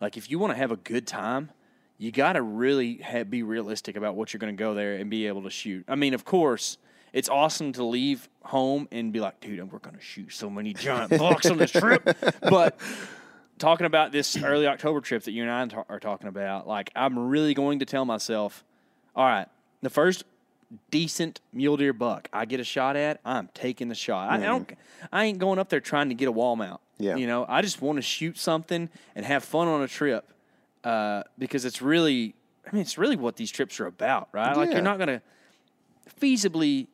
[0.00, 1.50] like if you want to have a good time,
[1.98, 5.26] you got to really be realistic about what you're going to go there and be
[5.26, 5.84] able to shoot.
[5.86, 6.78] I mean, of course,
[7.12, 10.74] it's awesome to leave home and be like, dude, we're going to shoot so many
[10.74, 12.04] giant bucks on this trip.
[12.40, 12.78] But
[13.58, 17.18] talking about this early October trip that you and I are talking about, like I'm
[17.28, 18.64] really going to tell myself,
[19.14, 19.46] all right,
[19.82, 20.24] the first
[20.90, 24.30] decent mule deer buck I get a shot at, I'm taking the shot.
[24.30, 24.46] I, I mm-hmm.
[24.46, 24.72] don't,
[25.12, 26.80] I ain't going up there trying to get a wall mount.
[27.02, 27.16] Yeah.
[27.16, 30.30] you know, I just want to shoot something and have fun on a trip
[30.84, 32.34] uh, because it's really,
[32.66, 34.56] I mean, it's really what these trips are about, right?
[34.56, 35.20] Like you're not gonna
[36.20, 36.86] feasibly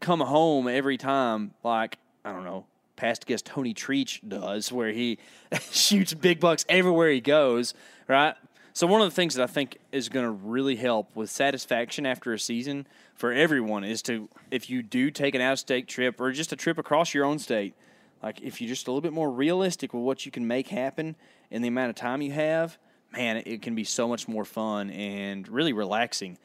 [0.00, 5.18] come home every time like I don't know, past guest Tony Treach does, where he
[5.70, 7.72] shoots big bucks everywhere he goes,
[8.06, 8.34] right?
[8.74, 12.06] So one of the things that I think is going to really help with satisfaction
[12.06, 15.88] after a season for everyone is to if you do take an out of state
[15.88, 17.74] trip or just a trip across your own state,
[18.22, 21.16] like if you're just a little bit more realistic with what you can make happen
[21.50, 22.78] in the amount of time you have,
[23.12, 26.38] man, it, it can be so much more fun and really relaxing.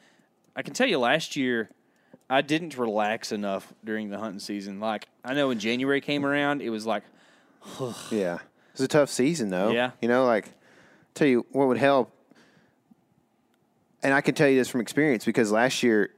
[0.56, 1.70] I can tell you last year
[2.30, 4.80] I didn't relax enough during the hunting season.
[4.80, 7.02] Like I know when January came around, it was like
[8.10, 8.36] Yeah.
[8.36, 9.70] It was a tough season though.
[9.70, 9.92] Yeah.
[10.00, 10.48] You know, like
[11.14, 12.10] tell you what would help
[14.04, 16.10] and I can tell you this from experience because last year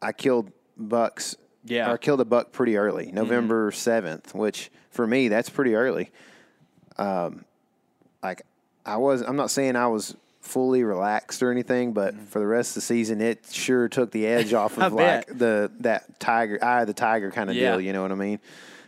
[0.00, 1.84] I killed bucks Yeah.
[1.84, 1.92] Mm-hmm.
[1.94, 6.10] or killed a buck pretty early, November seventh, which for me that's pretty early.
[6.98, 7.44] Um
[8.22, 8.42] like
[8.84, 12.70] I was I'm not saying I was fully relaxed or anything, but for the rest
[12.70, 14.82] of the season it sure took the edge off Mm-hmm.
[14.82, 15.38] Of like bet.
[15.38, 17.72] the that tiger eye of the tiger kind of Yeah.
[17.72, 18.38] deal, you know what I mean?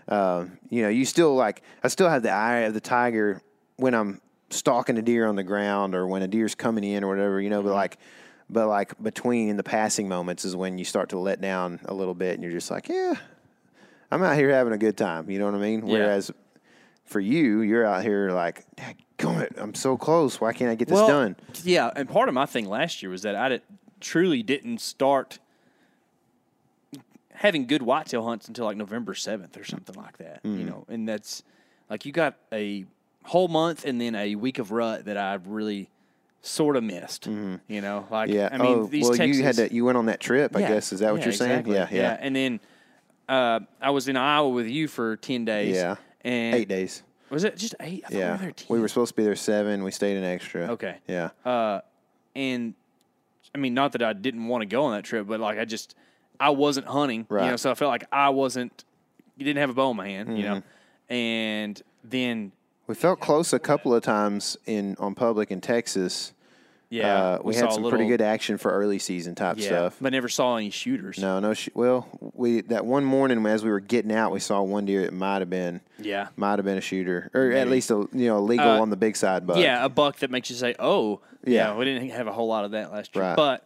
[0.08, 3.42] Um, you know, you still like I still have the eye of the tiger
[3.76, 7.08] when I'm stalking a deer on the ground or when a deer's coming in or
[7.08, 7.68] whatever, you know, Mm-hmm.
[7.68, 7.98] but like
[8.50, 12.14] but like between the passing moments is when you start to let down a little
[12.14, 13.14] bit and you're just like, Yeah,
[14.10, 15.86] I'm out here having a good time, you know what I mean?
[15.86, 15.92] Yeah.
[15.92, 16.30] Whereas
[17.04, 18.64] for you, you're out here like,
[19.18, 20.40] it, I'm so close.
[20.40, 21.36] Why can't I get this well, done?
[21.64, 23.62] Yeah, and part of my thing last year was that I did,
[24.00, 25.38] truly didn't start
[27.32, 30.42] having good whitetail hunts until like November seventh or something like that.
[30.42, 30.58] Mm-hmm.
[30.58, 31.42] You know, and that's
[31.88, 32.84] like you got a
[33.24, 35.88] whole month and then a week of rut that I really
[36.40, 37.26] sort of missed.
[37.26, 38.38] You know, like Mm-hmm.
[38.38, 38.48] Yeah.
[38.52, 40.60] I mean, oh, these well, Texas, you had to, you went on that trip, I
[40.60, 40.92] Yeah, guess.
[40.92, 41.50] Is that what yeah, you're saying?
[41.66, 41.74] exactly.
[41.74, 42.16] Yeah, yeah.
[42.20, 42.60] And then
[43.28, 45.74] uh, I was in Iowa with you for ten days.
[45.76, 45.96] Yeah.
[46.22, 47.02] and Eight days.
[47.30, 48.04] Was it just eight?
[48.06, 48.50] I thought Yeah.
[48.68, 49.84] we We were supposed to be there seven.
[49.84, 50.62] We stayed an extra.
[50.72, 50.96] Okay.
[51.06, 51.30] Yeah.
[51.44, 51.80] Uh,
[52.34, 52.74] and
[53.54, 55.64] I mean, not that I didn't want to go on that trip, but like I
[55.66, 55.94] just
[56.40, 58.84] I wasn't hunting, you know, so I felt like I wasn't.
[59.36, 61.12] You didn't have a bow in my hand, you know, Mm-hmm.
[61.14, 62.52] and then
[62.88, 66.32] We felt close a couple of times in on public in Texas.
[66.90, 69.66] yeah, uh, we, saw had some little- pretty good action for early season type yeah,
[69.66, 69.96] stuff.
[70.00, 71.18] but never saw any shooters.
[71.18, 71.52] No, no.
[71.52, 75.02] Sh- well, we that one morning as we were getting out, we saw one deer
[75.02, 78.28] It might have been Yeah, might have been a shooter, or at least a you
[78.28, 79.46] know legal Uh, on the big side.
[79.46, 81.76] But yeah, a buck that makes you say, "Oh, yeah." Yeah.
[81.76, 83.36] we didn't have a whole lot of that last year, Right.
[83.36, 83.64] but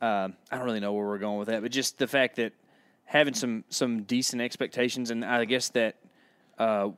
[0.00, 1.60] um, I don't really know where we're going with that.
[1.62, 2.52] But just the fact that
[3.04, 5.96] having some some decent expectations, and I guess that
[6.56, 6.90] uh,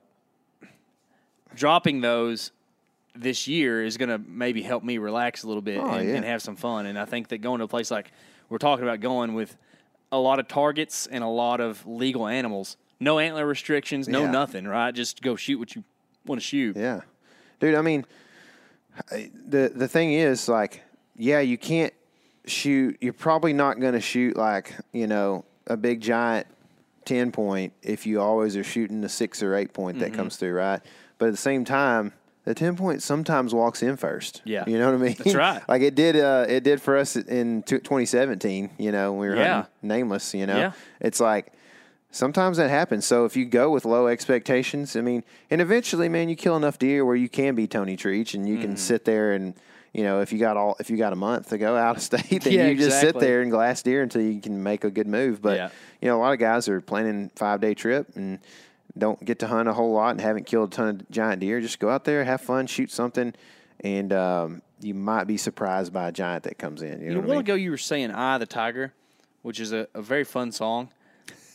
[1.54, 2.50] dropping those
[3.14, 6.14] this year is going to maybe help me relax a little bit Oh, and, yeah.
[6.16, 6.86] and have some fun.
[6.86, 8.10] And I think that going to a place like
[8.48, 9.56] we're talking about going with
[10.10, 14.30] a lot of targets and a lot of legal animals, no antler restrictions, no Yeah.
[14.30, 14.94] nothing, right?
[14.94, 15.84] Just go shoot what you
[16.26, 16.76] want to shoot.
[16.76, 17.00] Yeah,
[17.60, 17.74] dude.
[17.74, 18.04] I mean,
[19.10, 20.82] the the thing is, like,
[21.16, 21.92] yeah, you can't
[22.46, 22.96] shoot.
[23.00, 26.46] You're probably not going to shoot like you know a big giant
[27.04, 30.10] ten point if you always are shooting the six or eight point Mm-hmm.
[30.10, 30.80] that comes through, right?
[31.22, 32.14] But at the same time.
[32.44, 34.42] The ten point sometimes walks in first.
[34.44, 34.64] Yeah.
[34.66, 35.14] you know what I mean.
[35.16, 35.62] That's right.
[35.68, 36.16] like it did.
[36.16, 38.70] Uh, it did for us in t- 2017.
[38.78, 39.66] You know, when we were Yeah.
[39.80, 40.34] nameless.
[40.34, 40.72] You know, Yeah.
[41.00, 41.52] it's like
[42.10, 43.06] sometimes that happens.
[43.06, 46.80] So if you go with low expectations, I mean, and eventually, man, you kill enough
[46.80, 48.62] deer where you can be Tony Treach and you Mm-hmm.
[48.64, 49.54] can sit there and
[49.92, 52.02] you know if you got all if you got a month to go out of
[52.10, 54.90] state, then Yeah, you just sit there and glass deer until you can make a
[54.90, 55.40] good move.
[55.40, 55.68] But Yeah.
[56.00, 58.40] you know, a lot of guys are planning five day trip and
[58.96, 61.60] don't get to hunt a whole lot and haven't killed a ton of giant deer.
[61.60, 63.34] Just go out there, have fun, shoot something,
[63.80, 67.00] and um, you might be surprised by a giant that comes in.
[67.00, 68.92] You, You know know, a while ago you were saying "Eye the Tiger,"
[69.42, 70.90] which is a, a very fun song.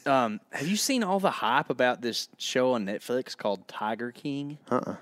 [0.05, 4.57] Um, have you seen all the hype about this show on Netflix called Tiger King?
[4.71, 4.95] Uh-uh.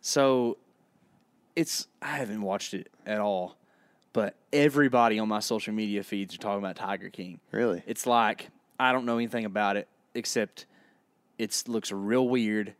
[0.00, 0.56] So
[1.54, 3.56] it's I haven't watched it at all,
[4.12, 7.40] but everybody on my social media feeds are talking about Tiger King.
[7.52, 7.82] Really?
[7.86, 8.48] It's like
[8.80, 10.66] I don't know anything about it except
[11.38, 12.74] it looks real weird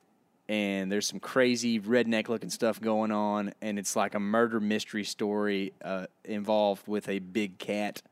[0.48, 5.04] and there's some crazy redneck looking stuff going on and it's like a murder mystery
[5.04, 8.02] story uh, involved with a big cat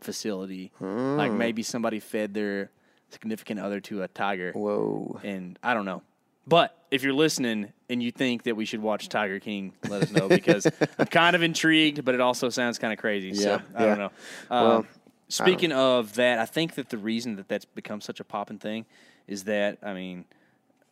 [0.00, 0.72] facility.
[0.80, 2.70] Like maybe somebody fed their
[3.10, 4.52] significant other to a tiger.
[4.52, 5.20] Whoa.
[5.22, 6.02] and i don't know.
[6.48, 10.10] But if you're listening and you think that we should watch tiger king let us
[10.12, 10.66] know because
[10.98, 13.98] i'm kind of intrigued but it also sounds kind of crazy so Yeah, i don't
[13.98, 14.10] know.
[14.50, 14.88] Well, um,
[15.28, 18.86] speaking of that i think that the reason that that's become such a popping thing
[19.26, 20.24] is that i mean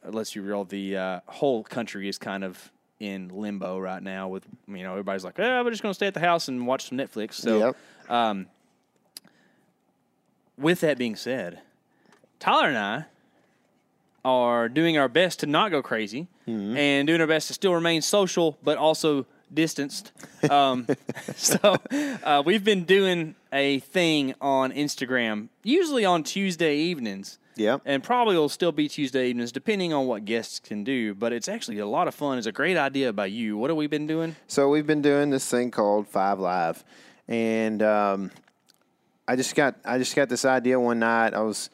[0.07, 2.71] let's be real, the uh, whole country is kind of
[3.01, 4.29] in limbo right now.
[4.29, 6.67] With you know, everybody's like, "Yeah, we're just going to stay at the house and
[6.67, 7.77] watch some Netflix." So, Yep.
[8.11, 8.47] um,
[10.59, 11.61] with that being said,
[12.39, 13.05] Tyler and I
[14.25, 18.03] are doing our best to not go crazy and doing our best to still remain
[18.03, 20.13] social, but also distanced.
[20.51, 20.87] Um,
[21.37, 21.77] so
[22.23, 27.39] uh, we've been doing a thing on Instagram, usually on Tuesday evenings.
[27.57, 27.83] Yep.
[27.85, 31.15] And probably will still be Tuesday evenings, depending on what guests can do.
[31.15, 32.39] But it's actually a lot of fun.
[32.39, 33.57] It's a great idea by you.
[33.57, 34.37] What have we been doing?
[34.47, 36.85] So we've been doing this thing called Five Live,
[37.29, 38.31] and um,
[39.27, 41.35] I just got I just got this idea one night.
[41.35, 41.71] I was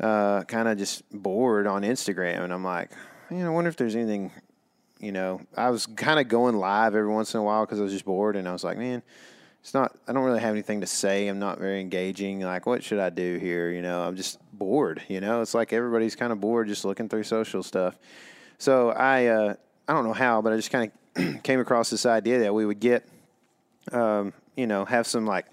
[0.00, 2.90] uh, kind of just bored on Instagram, and I'm like,
[3.30, 4.32] you know, I wonder if there's anything.
[4.98, 7.82] You know, I was kind of going live every once in a while because I
[7.82, 9.02] was just bored, and I was like, man,
[9.62, 9.94] it's not.
[10.08, 11.28] I don't really have anything to say.
[11.28, 12.40] I'm not very engaging.
[12.40, 13.70] Like, what should I do here?
[13.70, 15.02] You know, I'm just bored.
[15.08, 17.98] You know, it's like everybody's kind of bored just looking through social stuff.
[18.58, 19.54] So I uh,
[19.86, 22.64] I don't know how, but I just kind of came across this idea that we
[22.64, 23.06] would get,
[23.92, 25.46] um, you know, have some like.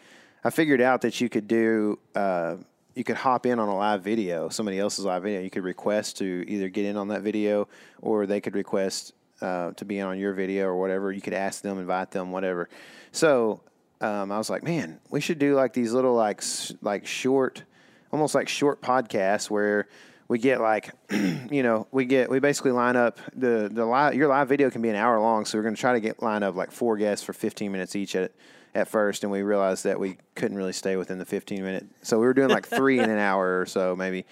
[0.43, 1.99] I figured out that you could do.
[2.15, 2.57] Uh,
[2.95, 5.41] you could hop in on a live video, somebody else's live video.
[5.41, 7.67] You could request to either get in on that video,
[8.01, 11.11] or they could request uh, to be on your video or whatever.
[11.11, 12.69] You could ask them, invite them, whatever.
[13.11, 13.61] So
[14.01, 16.43] um, I was like, man, we should do like these little like
[16.81, 17.63] like short,
[18.11, 19.87] almost like short podcasts where
[20.27, 24.27] we get like, you know, we get we basically line up the the live your
[24.27, 26.43] live video can be an hour long, so we're going to try to get line
[26.43, 28.31] up like four guests for 15 minutes each at
[28.75, 32.19] at first, and we realized that we couldn't really stay within the 15 minute, so
[32.19, 34.25] we were doing like three in an hour or so maybe.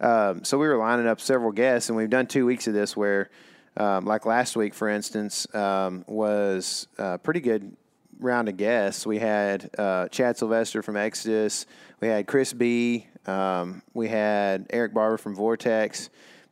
[0.00, 2.96] Um, so we were lining up several guests, and we've done two weeks of this
[2.96, 3.30] where,
[3.76, 7.76] um, like last week, for instance, um, was a pretty good
[8.18, 9.06] round of guests.
[9.06, 11.66] We had uh, Chad Sylvester from Exodus,
[12.00, 16.10] we had Chris B, um, we had Eric Barber from Vortex,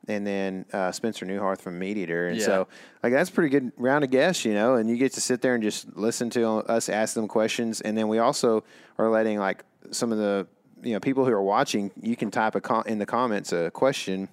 [0.08, 2.28] and then uh, Spencer Neuharth from Meat Eater.
[2.28, 2.44] And Yeah.
[2.44, 2.68] so,
[3.02, 5.54] like, that's pretty good round of guests, you know, and you get to sit there
[5.54, 7.80] and just listen to us ask them questions.
[7.80, 8.62] And then we also
[8.98, 10.46] are letting, like, some of the
[10.82, 13.70] you know people who are watching, you can type a com- in the comments a
[13.70, 14.28] question,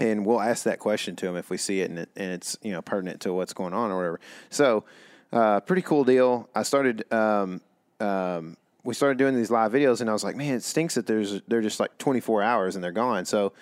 [0.00, 2.56] and we'll ask that question to them if we see it and, it and it's
[2.62, 4.20] you know pertinent to what's going on or whatever.
[4.48, 4.84] So,
[5.32, 6.48] uh, pretty cool deal.
[6.54, 7.10] I started.
[7.12, 7.60] Um,
[8.00, 11.06] um, we started doing these live videos, and I was like, man, it stinks that
[11.06, 13.24] there's they're just like 24 hours and they're gone.
[13.24, 13.52] So,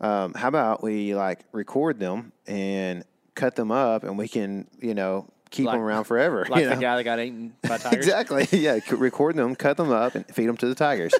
[0.00, 3.04] um, how about we like record them and
[3.34, 6.46] cut them up, and we can you know keep Like- them around forever.
[6.48, 8.04] Like you the guy that got eaten by tigers.
[8.06, 8.46] Exactly.
[8.52, 8.78] Yeah.
[8.90, 11.14] Record them, cut them up, and feed them to the tigers.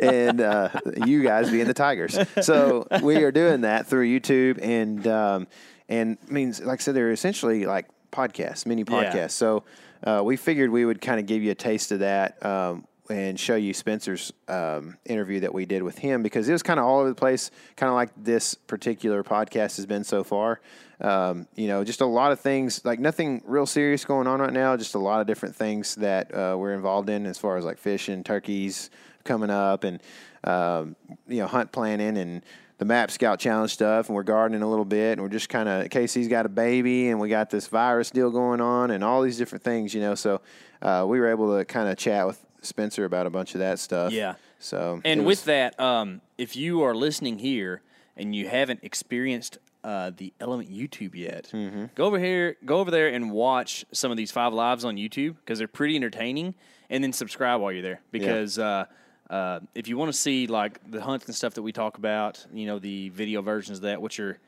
[0.00, 0.70] and uh,
[1.04, 2.18] you guys being the tigers.
[2.40, 5.46] So we are doing that through YouTube, and um,
[5.88, 8.94] and means like I said, they're essentially like podcasts, mini Yeah.
[9.12, 9.32] podcasts.
[9.32, 9.64] So
[10.04, 12.44] uh, we figured we would kind of give you a taste of that.
[12.44, 16.64] Um, and show you Spencer's um, interview that we did with him because it was
[16.64, 20.24] kind of all over the place, kind of like this particular podcast has been so
[20.24, 20.60] far.
[21.00, 24.52] Um, you know, just a lot of things, like nothing real serious going on right
[24.52, 27.64] now, just a lot of different things that uh, we're involved in as far as
[27.64, 28.90] like fishing, turkeys
[29.22, 30.02] coming up, and,
[30.42, 30.96] um,
[31.28, 32.42] you know, hunt planning and
[32.78, 34.08] the Map Scout Challenge stuff.
[34.08, 37.08] And we're gardening a little bit, and we're just kind of, KC's got a baby,
[37.08, 40.14] and we got this virus deal going on, and all these different things, you know.
[40.14, 40.40] So
[40.82, 43.78] uh, we were able to kind of chat with Spencer about a bunch of that
[43.78, 44.12] stuff.
[44.12, 44.34] Yeah.
[44.58, 47.82] So And it with was- that, um, if you are listening here
[48.16, 51.84] and you haven't experienced uh, the Element YouTube yet, Mm-hmm.
[51.94, 55.36] go over here, go over there and watch some of these five lives on YouTube
[55.36, 56.54] because they're pretty entertaining.
[56.90, 58.86] And then subscribe while you're there because uh,
[59.30, 62.44] uh, if you want to see like the hunts and stuff that we talk about,
[62.52, 64.38] you know, the video versions of that, which are,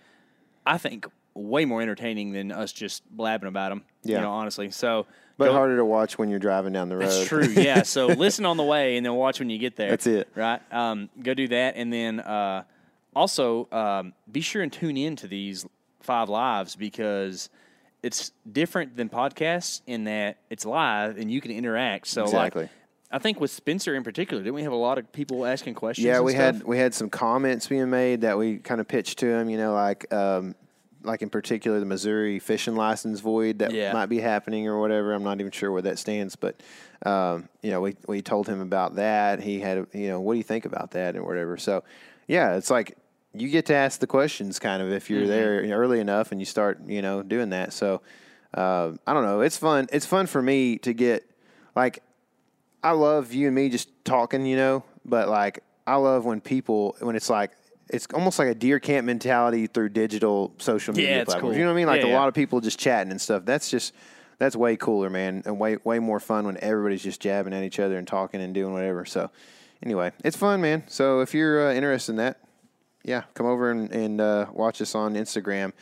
[0.66, 3.84] I think, way more entertaining than us just blabbing about them.
[4.02, 4.16] Yeah.
[4.16, 4.70] You know, honestly.
[4.70, 7.06] So, but go- harder to watch when you're driving down the road.
[7.06, 7.44] that's true.
[7.48, 7.82] Yeah.
[7.84, 9.90] So listen on the way and then watch when you get there.
[9.90, 10.28] That's it.
[10.34, 10.60] Right.
[10.72, 11.74] Um, go do that.
[11.76, 12.64] And then uh,
[13.14, 15.66] also um, be sure and tune in to these
[16.00, 17.50] five lives because
[18.02, 22.06] it's different than podcasts in that it's live and you can interact.
[22.06, 22.62] So Exactly.
[22.62, 22.70] like,
[23.10, 26.04] I think with Spencer in particular, didn't we have a lot of people asking questions?
[26.04, 26.56] Yeah, we stuff?
[26.56, 29.48] had we had some comments being made that we kind of pitched to him.
[29.48, 30.54] You know, like um,
[31.02, 33.92] like in particular the Missouri fishing license void that Yeah.
[33.92, 35.14] might be happening or whatever.
[35.14, 36.60] I'm not even sure where that stands, but
[37.06, 39.40] um, you know, we we told him about that.
[39.40, 41.56] He had you know, what do you think about that and whatever.
[41.56, 41.84] So
[42.26, 42.98] yeah, it's like
[43.32, 46.44] you get to ask the questions kind of if you're there early enough and you
[46.46, 47.72] start you know doing that.
[47.72, 48.02] So
[48.52, 49.40] uh, I don't know.
[49.40, 49.86] It's fun.
[49.92, 51.24] It's fun for me to get
[51.74, 52.02] like
[52.82, 56.96] I love you and me just talking, you know, but like I love when people
[57.00, 57.52] when it's like
[57.90, 61.42] it's almost like a deer camp mentality through digital social media Yeah, platforms.
[61.54, 61.58] cool.
[61.58, 61.86] You know what I mean?
[61.86, 62.18] Like Yeah, a yeah.
[62.18, 63.44] lot of people just chatting and stuff.
[63.44, 63.94] That's just
[64.38, 67.80] that's way cooler, man, and way way more fun when everybody's just jabbing at each
[67.80, 69.04] other and talking and doing whatever.
[69.04, 69.30] So
[69.82, 70.84] anyway, it's fun, man.
[70.86, 72.40] So if you're uh, interested in that,
[73.04, 75.72] yeah, come over and, and uh, watch us on Instagram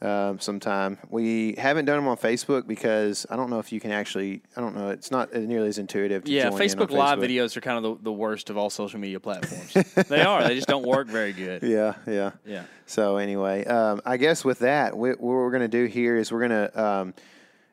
[0.00, 0.98] um, sometime.
[1.10, 4.42] We haven't done them on Facebook because I don't know if you can actually.
[4.56, 4.90] I don't know.
[4.90, 6.24] It's not nearly as intuitive.
[6.24, 7.24] To Yeah, join in on Facebook Live Facebook.
[7.24, 9.72] videos are kind of the, the worst of all social media platforms.
[10.08, 10.44] they are.
[10.46, 11.62] They just don't work very good.
[11.68, 12.64] Yeah, yeah, Yeah.
[12.86, 16.32] So anyway, um, I guess with that, we, what we're going to do here is
[16.32, 17.14] we're going to um,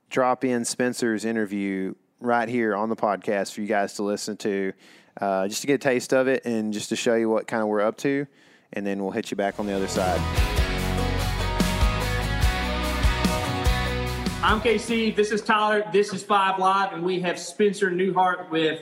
[0.09, 4.73] drop in Spencer's interview right here on the podcast for you guys to listen to,
[5.21, 7.61] uh, just to get a taste of it and just to show you what kind
[7.61, 8.25] of we're up to,
[8.73, 10.54] and then we'll hit you back on the other side.
[14.45, 15.15] I'm KC.
[15.15, 15.84] This is Tyler.
[15.91, 18.79] This is Five Live, and we have Spencer Neuharth with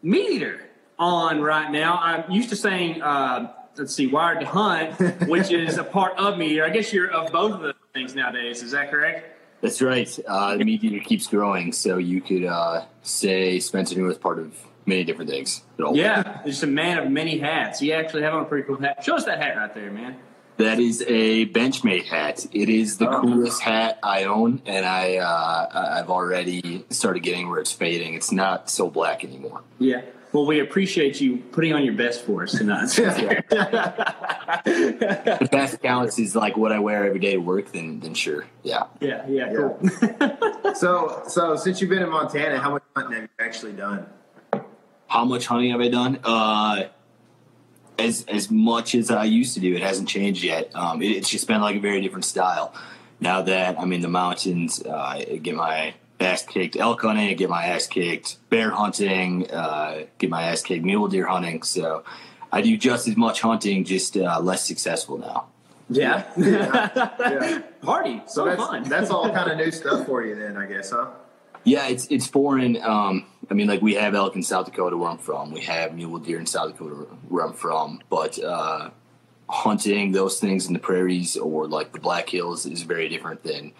[0.00, 0.60] Meat Eater
[0.96, 1.98] on right now.
[2.00, 6.38] I'm used to saying, uh, let's see, Wired to Hunt, which is a part of
[6.38, 6.64] Meat Eater.
[6.64, 8.62] I guess you're of both of those things nowadays.
[8.62, 9.26] Is that correct?
[9.60, 10.16] That's right.
[10.24, 14.38] Uh, the meat eater keeps growing, so you could uh, say Spencer New is part
[14.38, 15.64] of many different things.
[15.94, 17.82] Yeah, just a man of many hats.
[17.82, 19.02] You actually have on a pretty cool hat.
[19.02, 20.16] Show us that hat right there, man.
[20.58, 22.46] That is a Benchmade hat.
[22.52, 27.58] It is the coolest hat I own, and I uh, I've already started getting where
[27.58, 28.14] it's fading.
[28.14, 29.62] It's not so black anymore.
[29.78, 30.02] Yeah.
[30.32, 32.88] Well, we appreciate you putting on your best for us tonight.
[34.64, 37.72] The best counts is like what I wear every day to work.
[37.72, 38.84] Then then sure, yeah.
[39.00, 39.80] yeah, yeah, cool.
[40.74, 44.06] So, so since you've been in Montana, how much hunting have you actually done?
[45.06, 46.18] How much hunting have I done?
[46.24, 46.84] Uh,
[47.98, 49.74] as as much as I used to do.
[49.74, 50.74] It hasn't changed yet.
[50.74, 52.74] Um, it, it's just been like a very different style.
[53.20, 57.34] Now that I'm in the mountains, uh, I get my ass kicked elk hunting, I
[57.34, 61.62] get my ass kicked bear hunting, uh, get my ass kicked mule deer hunting.
[61.62, 62.04] So
[62.50, 65.46] I do just as much hunting, just uh, less successful now.
[65.88, 66.24] Yeah.
[66.36, 67.60] Yeah.
[67.82, 68.22] Party.
[68.26, 68.82] So, that's, fun.
[68.84, 71.10] that's all kind of new stuff for you, then, I guess, huh?
[71.64, 72.76] Yeah, it's it's foreign.
[72.82, 75.50] Um, I mean, like we have elk in South Dakota where I'm from.
[75.52, 76.94] We have mule deer in South Dakota
[77.28, 78.00] where I'm from.
[78.08, 78.88] But uh,
[79.46, 83.72] hunting those things in the prairies or like the Black Hills is very different than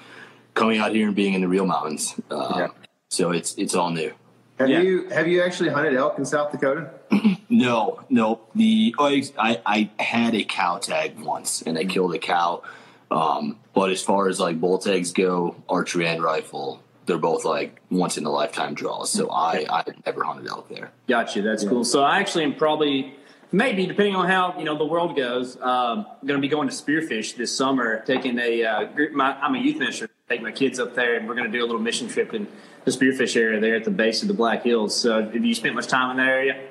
[0.52, 2.14] coming out here and being in the real mountains.
[2.30, 2.68] Um, Yeah.
[3.08, 4.12] So it's it's all new.
[4.58, 4.80] Have Yeah.
[4.82, 6.90] you have you actually hunted elk in South Dakota?
[7.48, 8.40] No, no.
[8.54, 9.06] The oh,
[9.38, 12.62] I I had a cow tag once, and I killed a cow.
[13.10, 17.80] Um, but as far as like bull tags go, archery and rifle, they're both like
[17.90, 19.10] once in a lifetime draws.
[19.10, 20.92] So I I never hunted elk there.
[21.08, 21.42] Gotcha.
[21.42, 21.84] That's cool.
[21.84, 23.14] So I actually am probably,
[23.50, 26.74] maybe depending on how you know the world goes, um, going to be going to
[26.74, 28.02] spearfish this summer.
[28.06, 30.08] Taking a, uh, group, my, I'm a youth minister.
[30.28, 32.48] Take my kids up there, and we're going to do a little mission trip in
[32.84, 34.96] the spearfish area there at the base of the Black Hills.
[34.98, 36.68] So have you spent much time in that area?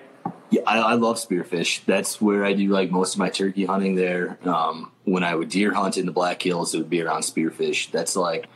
[0.49, 1.85] Yeah, I, I love spearfish.
[1.85, 4.37] That's where I do like most of my turkey hunting there.
[4.43, 7.91] Um, when I would deer hunt in the Black Hills, it would be around spearfish.
[7.91, 8.47] That's like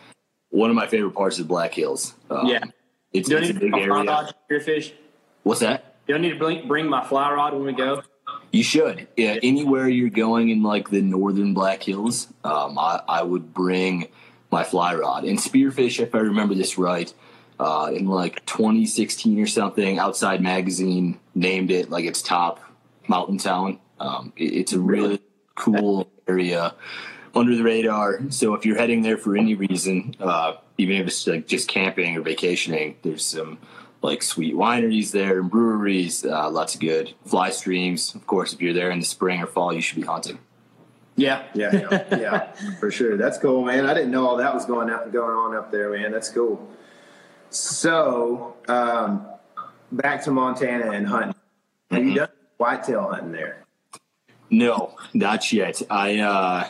[0.50, 2.14] one of my favorite parts is Black Hills.
[2.30, 2.64] Um, Yeah.
[3.14, 4.12] it's, Do I it's a need to big bring my fly area.
[4.12, 4.92] rod spearfish?
[5.44, 5.96] What's that?
[6.08, 8.02] You Do I need to bring, bring my fly rod when we go?
[8.52, 9.08] You should.
[9.18, 14.08] Yeah, anywhere you're going in like the northern Black Hills, um, I, I would bring
[14.52, 16.00] my fly rod and spearfish.
[16.00, 17.12] If I remember this right,
[17.60, 22.60] uh, in like 2016 or something, Outside Magazine named it like its top
[23.08, 23.80] mountain town.
[24.00, 25.20] Um, it- it's a really
[25.56, 26.74] cool area
[27.36, 28.20] under the radar.
[28.30, 32.16] So if you're heading there for any reason, uh, even if it's like just camping
[32.16, 33.58] or vacationing, there's some
[34.02, 38.16] like sweet wineries there and breweries, uh, lots of good fly streams.
[38.16, 40.40] Of course, if you're there in the spring or fall, you should be hunting.
[41.18, 41.44] Yeah.
[41.54, 43.16] Yeah, yeah, yeah, for sure.
[43.16, 43.86] That's cool, man.
[43.86, 46.12] I didn't know all that was going out, going on up there, man.
[46.12, 46.70] That's cool.
[47.50, 49.26] So, um,
[49.92, 51.36] back to Montana and hunting.
[51.92, 53.64] Have you done whitetail hunting there?
[54.50, 55.82] No, not yet.
[55.90, 56.68] I uh,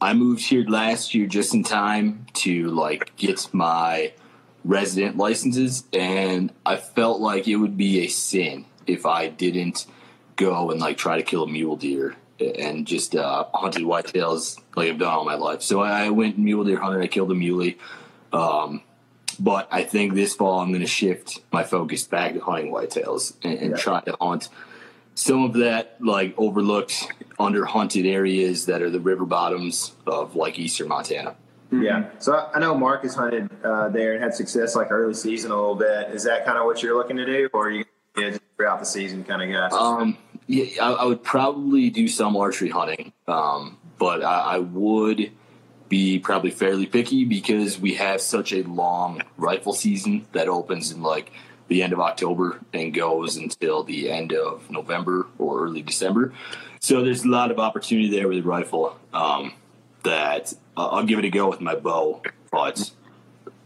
[0.00, 4.12] I moved here last year just in time to like get my
[4.64, 9.86] resident licenses, and I felt like it would be a sin if I didn't
[10.36, 14.88] go and like try to kill a mule deer and just uh, hunted whitetails like
[14.88, 15.62] I've done all my life.
[15.62, 17.02] So I went mule deer hunting.
[17.02, 17.78] I killed a muley.
[18.32, 18.82] Um,
[19.40, 23.34] but I think this fall I'm going to shift my focus back to hunting whitetails
[23.42, 24.48] and, and try to hunt
[25.18, 30.58] some of that like overlooked, under hunted areas that are the river bottoms of like
[30.58, 31.34] eastern Montana.
[31.72, 32.10] Yeah.
[32.20, 35.56] So I- know mark has hunted uh, there and had success like early season a
[35.56, 36.10] little bit.
[36.10, 37.84] Is that kind of what you're looking to do, or are you
[38.16, 39.76] yeah, just throughout the season kind of guy?
[39.76, 40.16] Um,
[40.46, 45.32] yeah, I, I would probably do some archery hunting, um, but I, I would
[45.88, 51.02] be probably fairly picky because we have such a long rifle season that opens in
[51.02, 51.32] like
[51.68, 56.32] the end of October and goes until the end of November or early December.
[56.80, 59.52] So there's a lot of opportunity there with the rifle um,
[60.02, 62.90] that uh, I'll give it a go with my bow, but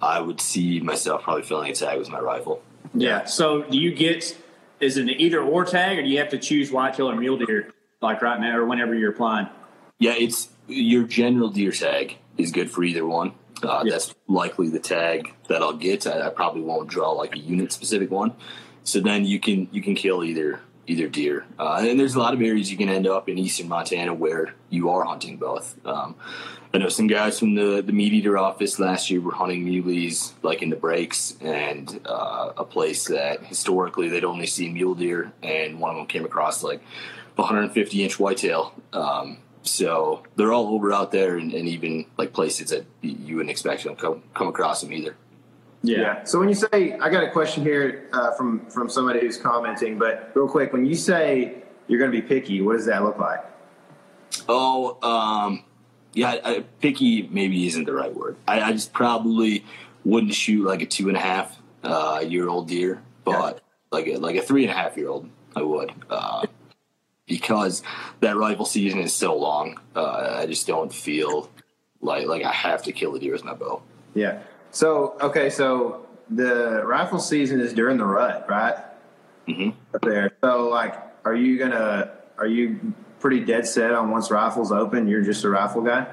[0.00, 2.62] I would see myself probably filling a tag with my rifle.
[2.94, 3.24] Yeah.
[3.24, 4.36] So do you get
[4.80, 7.38] is it an either or tag, or do you have to choose whitetail or mule
[7.38, 9.46] deer like right now or whenever you're applying?
[9.98, 13.32] Yeah, it's your general deer tag is good for either one.
[13.62, 16.06] Uh, That's likely the tag that I'll get.
[16.06, 18.34] I, I probably won't draw like a unit specific one.
[18.84, 21.44] So then you can you can kill either either deer.
[21.58, 24.54] Uh, and there's a lot of areas you can end up in eastern Montana where
[24.68, 25.76] you are hunting both.
[25.86, 26.16] Um,
[26.74, 30.32] I know some guys from the the meat eater office last year were hunting muleys
[30.42, 35.32] like in the breaks, and uh, a place that historically they'd only seen mule deer,
[35.42, 36.82] and one of them came across like
[37.36, 38.74] 150 inch whitetail.
[38.92, 43.50] Um, so they're all over out there, and, and even like places that you wouldn't
[43.50, 45.16] expect to come come across them either.
[45.82, 46.22] Yeah.
[46.24, 49.98] So when you say, I got a question here uh, from from somebody who's commenting,
[49.98, 53.18] but real quick, when you say you're going to be picky, what does that look
[53.18, 53.40] like?
[54.48, 55.64] Oh, um,
[56.14, 58.36] yeah, I, picky maybe isn't the right word.
[58.46, 59.64] I, I just probably
[60.04, 63.60] wouldn't shoot like a two and a half uh, year old deer, but
[63.90, 65.92] like a, like a three and a half year old, I would.
[66.08, 66.46] Uh,
[67.32, 67.82] because
[68.20, 71.48] that rifle season is so long, uh, I just don't feel
[72.02, 73.80] like like I have to kill a deer with my bow.
[74.14, 74.42] Yeah.
[74.70, 78.76] So okay, so the rifle season is during the rut, right?
[79.48, 79.70] Mm-hmm.
[79.94, 80.32] Up there.
[80.44, 82.10] So like, are you gonna?
[82.36, 85.08] Are you pretty dead set on once rifles open?
[85.08, 86.06] You're just a rifle guy.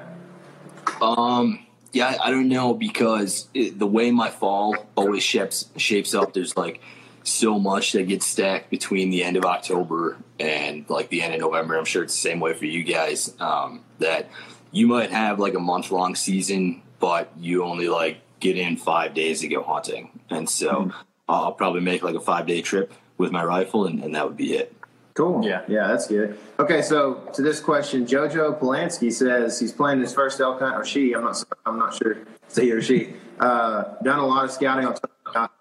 [1.02, 6.14] Um, yeah, I- I don't know because it, the way my fall always shapes shapes
[6.14, 6.80] up, there's like
[7.22, 11.40] so much that gets stacked between the end of October and like the end of
[11.40, 11.76] November.
[11.76, 13.34] I'm sure it's the same way for you guys.
[13.40, 14.30] Um, that
[14.72, 19.14] you might have like a month long season, but you only like get in five
[19.14, 20.92] days to go hunting, and so
[21.28, 24.36] I'll probably make like a five day trip with my rifle, and, and that would
[24.36, 24.74] be it.
[25.14, 25.44] Cool.
[25.44, 25.62] Yeah.
[25.68, 26.38] Yeah, that's good.
[26.58, 30.84] Okay, so to this question, Jojo Polanski says he's playing his first elk hunt, or
[30.84, 31.12] she.
[31.12, 31.44] I'm not.
[31.66, 32.18] I'm not sure.
[32.46, 33.12] It's he or she.
[33.38, 34.94] Uh, done a lot of scouting on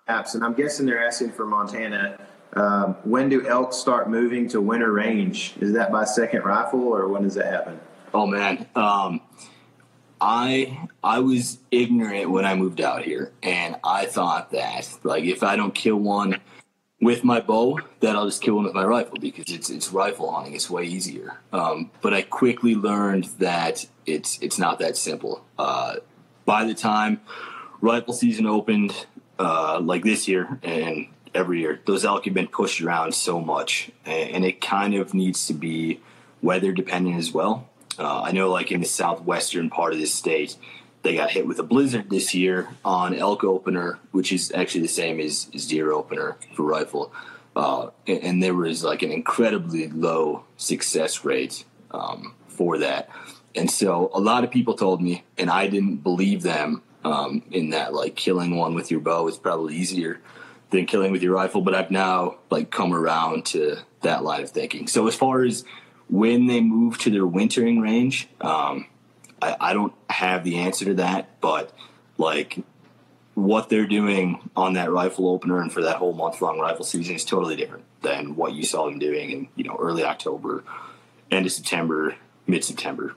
[0.07, 2.19] maps, and I'm guessing they're asking for Montana.
[2.53, 5.53] Um, when do elk start moving to winter range?
[5.59, 7.79] Is that by second rifle, or when does that happen?
[8.13, 9.21] Oh man, um,
[10.19, 15.43] I I was ignorant when I moved out here, and I thought that like if
[15.43, 16.39] I don't kill one
[17.01, 20.31] with my bow, that I'll just kill one with my rifle because it's it's rifle
[20.31, 20.55] hunting.
[20.55, 21.39] It's way easier.
[21.53, 25.45] Um, but I quickly learned that it's it's not that simple.
[25.57, 25.95] Uh,
[26.45, 27.21] by the time
[27.81, 29.05] rifle season opened,
[29.39, 33.89] uh, like this year and every year, those elk have been pushed around so much,
[34.05, 35.99] and, it kind of needs to be
[36.41, 37.67] weather dependent as well.
[37.97, 40.57] Uh, I know, like in the southwestern part of the state,
[41.01, 44.87] they got hit with a blizzard this year on elk opener, which is actually the
[44.87, 47.13] same as, as deer opener for rifle.
[47.55, 53.09] Uh, and, and there was like an incredibly low success rate um, for that.
[53.55, 57.71] And so a lot of people told me, and I didn't believe them, um, in
[57.71, 60.19] that like killing one with your bow is probably easier
[60.69, 61.61] than killing with your rifle.
[61.61, 64.87] But I've now like come around to that line of thinking.
[64.87, 65.63] So as far as
[66.09, 68.87] when they move to their wintering range, um,
[69.41, 71.73] I, I don't have the answer to that, but
[72.17, 72.59] like
[73.35, 77.15] what they're doing on that rifle opener and for that whole month long rifle season
[77.15, 80.63] is totally different than what you saw them doing in you know early October,
[81.31, 82.15] end of September,
[82.47, 83.15] mid September.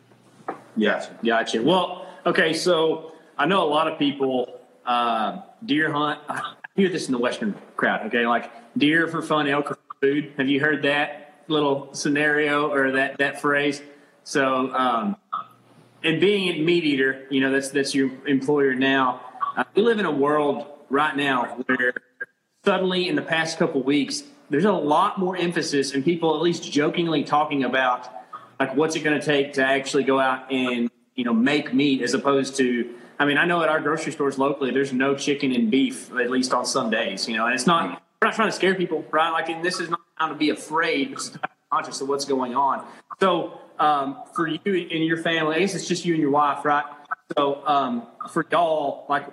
[0.77, 1.07] Yeah.
[1.25, 1.63] Gotcha.
[1.63, 6.21] Well, okay, so I know a lot of people uh, deer hunt.
[6.29, 8.07] I hear this in the Western crowd.
[8.07, 10.33] Okay, like deer for fun, elk for food.
[10.37, 13.83] Have you heard that little scenario or that that phrase?
[14.25, 15.17] So, um,
[16.03, 19.21] and being a meat eater, you know that's that's your employer now.
[19.57, 21.95] Uh, we live in a world right now where
[22.65, 26.71] suddenly in the past couple weeks there's a lot more emphasis and people at least
[26.71, 28.09] jokingly talking about
[28.61, 32.03] like what's it going to take to actually go out and you know make meat
[32.03, 35.53] as opposed to i mean i know at our grocery stores locally there's no chicken
[35.53, 38.49] and beef at least on some days you know and it's not we're not trying
[38.49, 41.37] to scare people right like and this is not time to be afraid is
[41.73, 42.87] conscious of what's going on.
[43.21, 46.65] So um, for you and your family, I guess it's just you and your wife,
[46.65, 46.85] right?
[47.37, 49.27] So um, for y'all, like,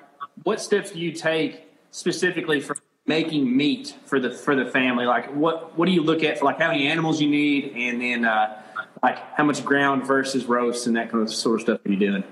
[0.44, 5.06] what steps do you take specifically for making meat for the for the family?
[5.06, 8.02] Like, what what do you look at for like how many animals you need, and
[8.02, 8.62] then uh,
[9.04, 11.98] like how much ground versus roast and that kind of sort of stuff are you
[11.98, 12.24] doing?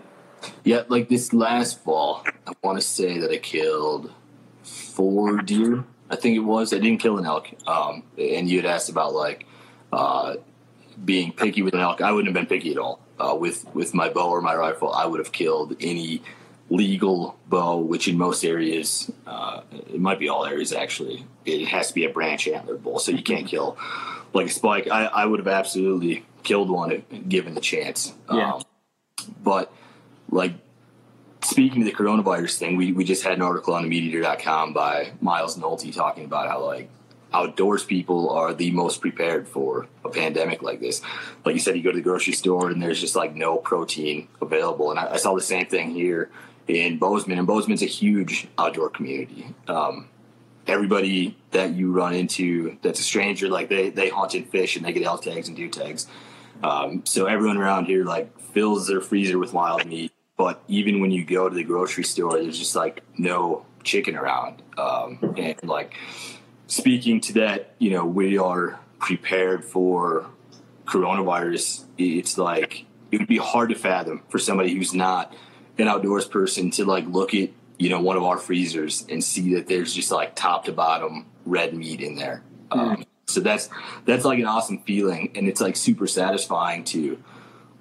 [0.64, 4.12] Yeah, like this last fall, I want to say that I killed
[4.64, 5.86] four deer.
[6.10, 6.74] I think it was.
[6.74, 7.50] I didn't kill an elk.
[7.68, 9.46] Um, and you had asked about like
[9.92, 10.36] uh,
[11.04, 12.02] being picky with an elk.
[12.02, 13.00] I wouldn't have been picky at all.
[13.20, 16.22] Uh, with with my bow or my rifle, I would have killed any
[16.70, 21.88] legal bow, which in most areas, uh, it might be all areas actually, it has
[21.88, 23.78] to be a branch antler bull, so you can't kill
[24.34, 24.88] like a spike.
[24.90, 28.14] I, I would have absolutely killed one if given the chance.
[28.32, 28.54] Yeah.
[28.54, 28.62] Um,
[29.44, 29.72] but
[30.30, 30.54] like
[31.44, 35.58] speaking to the coronavirus thing, we, we just had an article on MeatEater.com by Miles
[35.58, 36.90] Nolte talking about how like
[37.34, 41.02] outdoors people are the most prepared for a pandemic like this.
[41.46, 44.28] Like you said, you go to the grocery store and there's just like no protein
[44.42, 44.92] available.
[44.92, 46.30] And I, I saw the same thing here
[46.68, 49.54] in Bozeman, and Bozeman's a huge outdoor community.
[49.68, 50.10] Um,
[50.68, 54.86] everybody that you run into that's a stranger, like they they hunt and fish and
[54.86, 56.08] they get elk tags and deer tags.
[56.64, 60.12] Um, so everyone around here like fills their freezer with wild meat.
[60.38, 64.62] But even when you go to the grocery store, there's just like no chicken around.
[64.78, 65.96] Um, and like
[66.68, 70.28] speaking to that, you know, we are prepared for
[70.86, 71.86] coronavirus.
[71.98, 75.36] It's like it would be hard to fathom for somebody who's not
[75.78, 79.54] an outdoors person to like look at you know one of our freezers and see
[79.56, 82.44] that there's just like top to bottom red meat in there.
[82.72, 83.70] Um, so that's
[84.06, 87.22] that's like an awesome feeling, and it's like super satisfying to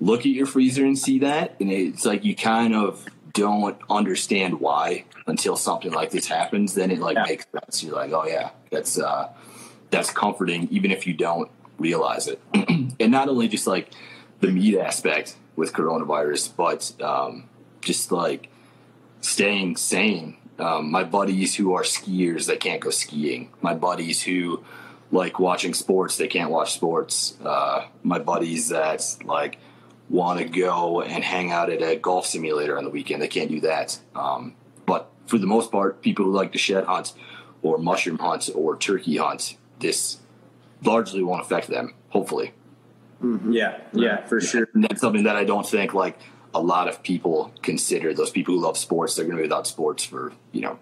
[0.01, 4.61] look at your freezer and see that, and it's like you kind of don't understand
[4.61, 6.75] why until something like this happens.
[6.75, 7.25] Then it like Yeah.
[7.25, 7.83] makes sense.
[7.83, 9.29] You're like, oh yeah, that's uh,
[9.91, 12.41] that's comforting, even if you don't realize it.
[12.55, 13.91] and not only just like
[14.41, 17.45] the meat aspect with coronavirus, but um,
[17.81, 18.49] just like
[19.21, 20.37] staying sane.
[20.59, 23.51] Um, my buddies who are skiers, they can't go skiing.
[23.61, 24.63] My buddies who
[25.13, 27.37] like watching sports, they can't watch sports.
[27.45, 29.59] Uh, my buddies that like
[30.09, 33.51] want to go and hang out at a golf simulator on the weekend, they can't
[33.51, 33.99] do that.
[34.15, 34.55] Um,
[34.87, 37.13] but for the most part, people who like to shed hunt
[37.63, 40.19] or mushroom hunt or turkey hunt, this
[40.83, 41.95] largely won't affect them.
[42.11, 42.53] Hopefully.
[43.49, 44.69] Yeah, yeah, for sure.
[44.75, 46.19] And that's something that I don't think like
[46.55, 48.13] a lot of people consider.
[48.15, 50.79] Those people who love sports, they're going to be without sports for you know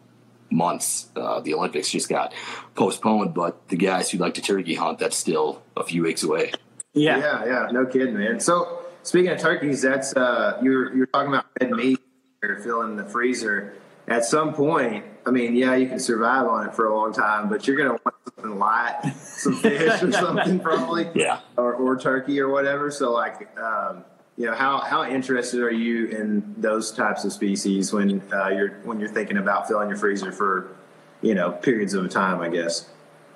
[0.50, 1.08] months.
[1.16, 2.34] Uh, the Olympics just got
[2.74, 6.52] postponed, but the guys who like to turkey hunt, that's still a few weeks away.
[6.92, 7.18] Yeah.
[7.18, 8.40] Yeah, yeah, no kidding, man.
[8.40, 12.00] So speaking of turkeys, that's uh, you're you're talking about red meat.
[12.42, 13.74] You're filling the freezer.
[14.06, 17.48] At some point, I mean, yeah, you can survive on it for a long time,
[17.48, 21.40] but you're gonna want something light, some fish or something, probably, Yeah.
[21.56, 22.90] or, or turkey or whatever.
[22.90, 24.04] So, like, um,
[24.36, 28.72] you know, how how interested are you in those types of species when uh, you're
[28.82, 30.76] when you're thinking about filling your freezer for,
[31.22, 32.40] you know, periods of time?
[32.40, 32.86] I guess.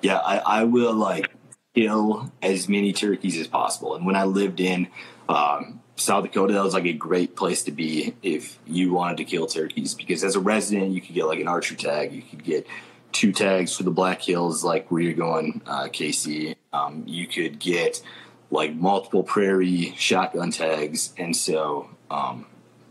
[0.01, 1.31] Yeah, I, I will like
[1.73, 3.95] kill as many turkeys as possible.
[3.95, 4.87] And when I lived in
[5.29, 9.25] um, South Dakota, that was like a great place to be if you wanted to
[9.25, 12.43] kill turkeys because as a resident, you could get like an archer tag, you could
[12.43, 12.67] get
[13.11, 16.55] two tags for the Black Hills, like where you're going, uh, KC.
[16.73, 18.01] Um, you could get
[18.49, 22.47] like multiple prairie shotgun tags, and so um,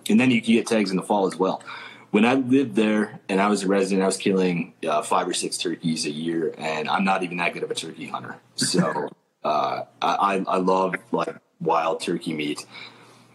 [0.08, 1.62] and then you could get tags in the fall as well.
[2.10, 5.34] When I lived there and I was a resident, I was killing uh, five or
[5.34, 8.36] six turkeys a year, and I'm not even that good of a turkey hunter.
[8.54, 9.08] So
[9.44, 12.66] uh, I, I love like wild turkey meat.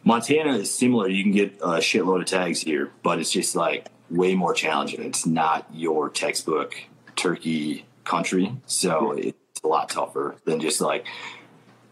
[0.03, 1.07] Montana is similar.
[1.07, 5.01] You can get a shitload of tags here, but it's just like way more challenging.
[5.03, 6.76] It's not your textbook
[7.15, 11.05] turkey country, so it's a lot tougher than just like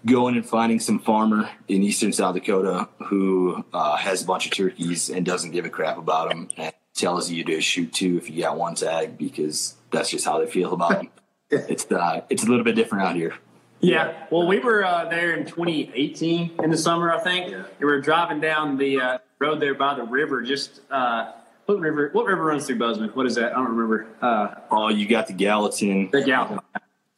[0.05, 4.51] going and finding some farmer in eastern South Dakota who uh, has a bunch of
[4.51, 8.29] turkeys and doesn't give a crap about them and tells you to shoot two if
[8.29, 11.09] you got one tag because that's just how they feel about them.
[11.49, 13.35] it's uh, it's a little bit different out here.
[13.81, 14.25] Yeah.
[14.29, 17.53] Well, we were uh, there in 2018 in the summer, I think.
[17.53, 20.41] And we were driving down the uh, road there by the river.
[20.41, 21.31] Just uh,
[21.65, 22.09] what river?
[22.13, 23.09] What river runs through Bozeman?
[23.09, 23.53] What is that?
[23.53, 24.07] I don't remember.
[24.21, 26.09] Uh, Oh, you got the Gallatin.
[26.11, 26.59] the Gallatin.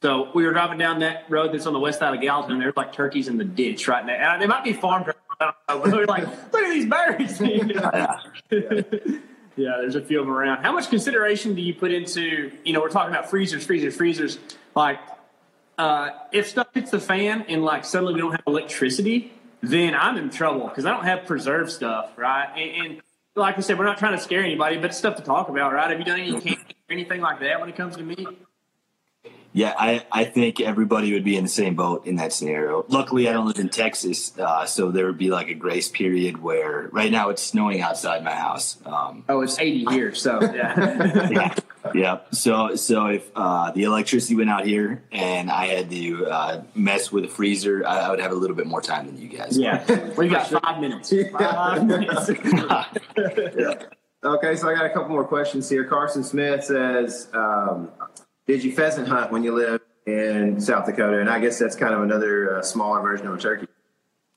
[0.01, 2.75] So we were driving down that road that's on the west side of Gallatin, there's
[2.75, 4.33] like turkeys in the ditch right now.
[4.33, 5.21] And it might be farm turkeys.
[5.39, 7.39] I but we were like, look at these berries.
[9.55, 10.61] yeah, there's a few of them around.
[10.61, 14.39] How much consideration do you put into, you know, we're talking about freezers, freezers, freezers.
[14.75, 14.99] Like,
[15.77, 20.17] uh, if stuff hits the fan and like suddenly we don't have electricity, then I'm
[20.17, 22.49] in trouble because I don't have preserved stuff, right?
[22.55, 23.01] And, and
[23.35, 25.73] like I said, we're not trying to scare anybody, but it's stuff to talk about,
[25.73, 25.89] right?
[25.89, 28.27] Have you done any camping or anything like that when it comes to meat?
[29.55, 32.85] Yeah, I, I think everybody would be in the same boat in that scenario.
[32.87, 36.41] Luckily, I don't live in Texas, uh, so there would be like a grace period
[36.41, 38.77] where right now it's snowing outside my house.
[38.83, 41.29] Um, Oh, it's 80 here, so yeah.
[41.29, 41.55] yeah,
[41.93, 42.19] yeah.
[42.31, 47.11] So so if uh, the electricity went out here and I had to uh, mess
[47.11, 49.57] with a freezer, I, I would have a little bit more time than you guys.
[49.57, 49.83] yeah.
[50.17, 51.13] We've got five minutes.
[51.31, 52.31] Five minutes.
[54.25, 55.83] Okay, so I got a couple more questions here.
[55.83, 57.91] Carson Smith says, um,
[58.47, 61.93] "Did you pheasant hunt when you lived in South Dakota?" And I guess that's kind
[61.93, 63.67] of another uh, smaller version of a turkey.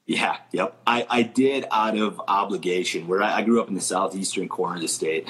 [0.04, 0.76] Yeah, yep.
[0.86, 3.06] I, I did out of obligation.
[3.06, 5.28] Where I, I grew up in the southeastern corner of the state,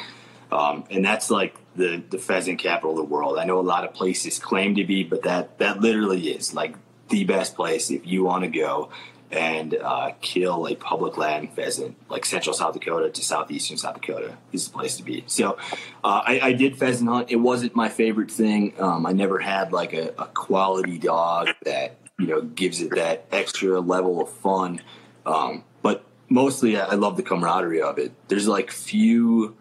[0.51, 3.39] um, and that's like the the pheasant capital of the world.
[3.39, 6.77] I know a lot of places claim to be, but that that literally is like
[7.09, 8.91] the best place if you want to go
[9.31, 14.37] and uh, kill a public land pheasant, like central South Dakota to southeastern South Dakota
[14.53, 15.25] is the place to be.
[15.27, 15.59] So
[16.05, 17.31] uh, I, I did pheasant hunt.
[17.31, 18.75] It wasn't my favorite thing.
[18.79, 23.27] Um, I never had like a, a quality dog that you know gives it that
[23.33, 24.81] extra level of fun.
[25.25, 28.13] Um, but mostly, I I love the camaraderie of it.
[28.29, 29.57] There's like few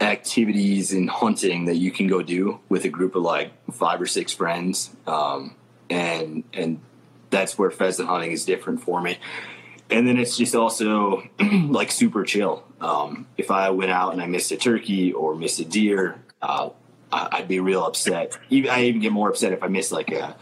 [0.00, 4.06] activities in hunting that you can go do with a group of like five or
[4.06, 5.54] six friends, um,
[5.90, 6.80] and and
[7.30, 9.18] that's where pheasant hunting is different for me.
[9.90, 12.64] And then it's just also like super chill.
[12.80, 16.70] Um, if I went out and I missed a turkey or missed a deer, uh,
[17.10, 18.38] I'd be real upset.
[18.50, 20.36] Even, I even get more upset if I miss like a,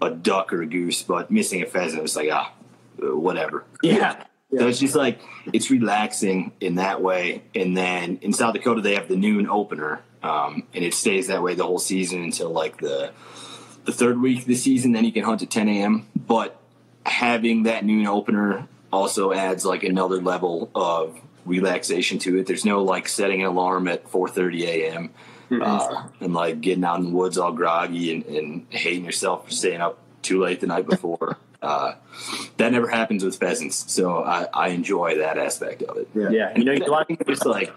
[0.00, 2.52] a duck or a goose, but missing a pheasant, it's like, ah,
[2.98, 3.64] whatever.
[3.82, 4.24] Yeah.
[4.56, 5.20] So it's just like
[5.52, 7.42] it's relaxing in that way.
[7.54, 11.42] And then in South Dakota, they have the noon opener, um, and it stays that
[11.42, 13.12] way the whole season until like the
[13.84, 14.92] the third week of the season.
[14.92, 16.06] Then you can hunt at 10 a.m.
[16.14, 16.60] But
[17.06, 22.46] having that noon opener also adds like another level of relaxation to it.
[22.46, 25.10] There's no like setting an alarm at 4:30 a.m.
[25.50, 29.50] Uh, and like getting out in the woods all groggy and, and hating yourself for
[29.50, 31.36] staying up too late the night before.
[31.62, 31.94] Uh,
[32.56, 36.08] that never happens with pheasants, so I, I enjoy that aspect of it.
[36.14, 36.56] Yeah.
[36.56, 37.72] You know, you like It's like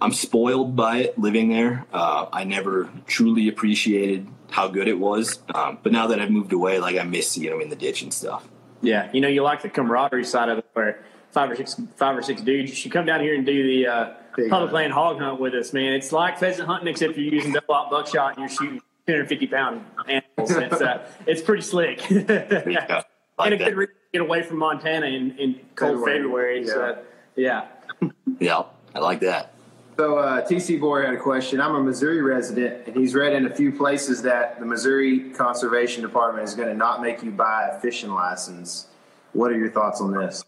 [0.00, 1.84] I'm spoiled by it living there.
[1.92, 6.52] Uh, I never truly appreciated how good it was, um, but now that I've moved
[6.52, 8.48] away, like I miss seeing them in the ditch and stuff.
[8.82, 11.04] Yeah, you know, you like the camaraderie side of it, where
[11.34, 12.70] five or six, five or six dudes.
[12.70, 14.12] You should come down here and do the uh,
[14.48, 15.92] public land hog hunt with us, man.
[15.94, 19.84] It's like pheasant hunting, except you're using double aught buckshot and you're shooting 250 pound
[20.08, 20.50] animals.
[20.50, 23.02] It's uh, it's pretty slick, Yeah,
[23.38, 23.70] like and a that.
[23.70, 26.66] good reason to get away from Montana in, in cold February, February.
[26.66, 26.98] So,
[27.36, 27.66] yeah.
[28.40, 28.64] Yeah,
[28.94, 29.54] I like that.
[29.96, 31.60] So uh, TC Boy had a question.
[31.60, 36.02] I'm a Missouri resident, and he's read in a few places that the Missouri Conservation
[36.02, 38.88] Department is going to not make you buy a fishing license.
[39.32, 40.44] What are your thoughts on this?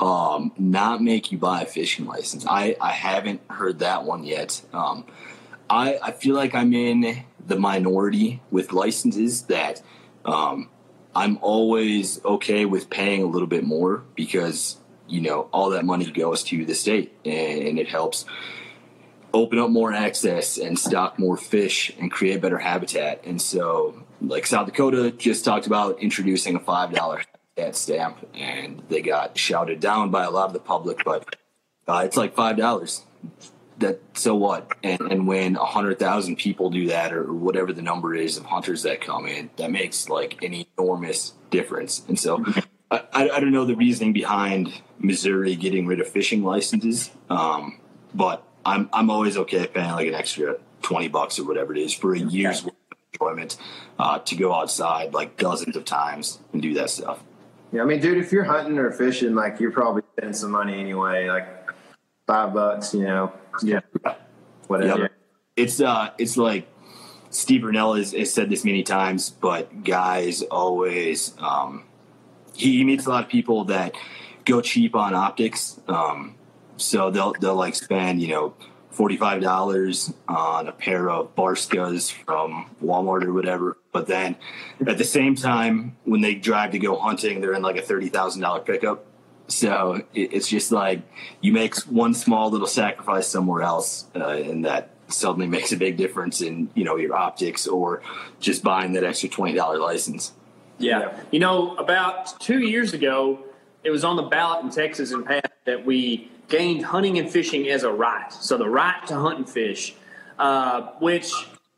[0.00, 2.46] um, not make you buy a fishing license.
[2.46, 4.62] I, I haven't heard that one yet.
[4.72, 5.04] Um,
[5.68, 9.82] I, I feel like I'm in the minority with licenses that
[10.24, 10.68] um,
[11.14, 14.76] I'm always okay with paying a little bit more because,
[15.08, 18.24] you know, all that money goes to the state and, it helps
[19.32, 23.22] open up more access and stock more fish and create better habitat.
[23.24, 27.22] And so, like South Dakota just talked about introducing a five dollar
[27.56, 31.02] habitat stamp, and they got shouted down by a lot of the public.
[31.04, 31.36] But
[31.88, 33.02] uh, it's like five dollars.
[33.80, 34.72] That so what?
[34.82, 38.44] And and when a hundred thousand people do that, or whatever the number is of
[38.44, 42.02] hunters that come in, that makes like an enormous difference.
[42.08, 42.44] And so.
[42.92, 47.78] I, I don't know the reasoning behind Missouri getting rid of fishing licenses, um,
[48.12, 51.94] but I'm I'm always okay paying like an extra twenty bucks or whatever it is
[51.94, 53.56] for a year's worth of enjoyment
[53.96, 57.22] uh, to go outside like dozens of times and do that stuff.
[57.70, 60.80] Yeah, I mean, dude, if you're hunting or fishing, like you're probably spending some money
[60.80, 61.70] anyway, like
[62.26, 63.32] five bucks, you know,
[63.62, 63.80] Yeah.
[64.66, 65.02] whatever.
[65.02, 65.12] Yep.
[65.56, 66.68] It's uh it's like
[67.30, 71.84] Steve Rinella has, has said this many times, but guys always um
[72.54, 73.94] he, he meets a lot of people that
[74.44, 75.80] go cheap on optics.
[75.88, 76.36] Um
[76.76, 78.54] so they'll they'll like spend, you know,
[78.90, 83.76] forty five dollars on a pair of Barskas from Walmart or whatever.
[83.92, 84.36] But then
[84.86, 88.08] at the same time when they drive to go hunting, they're in like a thirty
[88.08, 89.06] thousand dollar pickup.
[89.50, 91.02] So it, it's just like
[91.40, 95.96] you make one small little sacrifice somewhere else, uh, and that suddenly makes a big
[95.96, 98.02] difference in you know your optics or
[98.40, 100.32] just buying that extra twenty dollar license.
[100.78, 101.20] Yeah.
[101.30, 103.38] You know, about two years ago,
[103.84, 107.68] it was on the ballot in Texas and passed that we gained hunting and fishing
[107.68, 108.32] as a right.
[108.32, 109.94] So the right to hunt and fish,
[110.38, 111.32] uh, which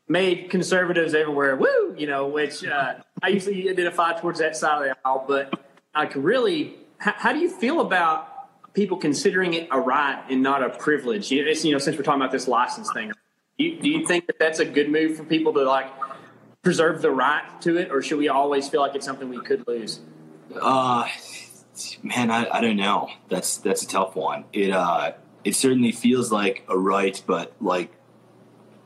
[0.07, 4.83] made conservatives everywhere, woo, you know, which uh, I usually identify towards that side of
[4.83, 5.25] the aisle.
[5.27, 5.59] But
[5.93, 8.29] I could really, how, how do you feel about
[8.73, 11.31] people considering it a right and not a privilege?
[11.31, 13.11] You know, you know since we're talking about this license thing,
[13.57, 15.87] do you, do you think that that's a good move for people to like
[16.61, 19.67] preserve the right to it, or should we always feel like it's something we could
[19.67, 19.99] lose?
[20.59, 21.07] Uh,
[22.01, 23.09] man, I, I don't know.
[23.29, 24.45] That's that's a tough one.
[24.53, 25.11] It uh,
[25.43, 27.91] it certainly feels like a right, but like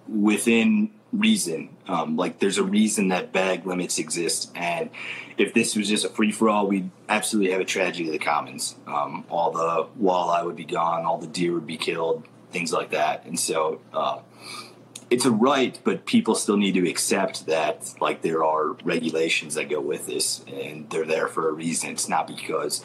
[0.07, 1.77] within reason.
[1.87, 4.89] Um, like there's a reason that bag limits exist, and
[5.37, 8.19] if this was just a free for all, we'd absolutely have a tragedy of the
[8.19, 8.75] commons.
[8.87, 12.91] Um, all the walleye would be gone, all the deer would be killed, things like
[12.91, 13.25] that.
[13.25, 14.19] And so, uh,
[15.09, 19.69] it's a right, but people still need to accept that like there are regulations that
[19.69, 21.91] go with this, and they're there for a reason.
[21.91, 22.83] It's not because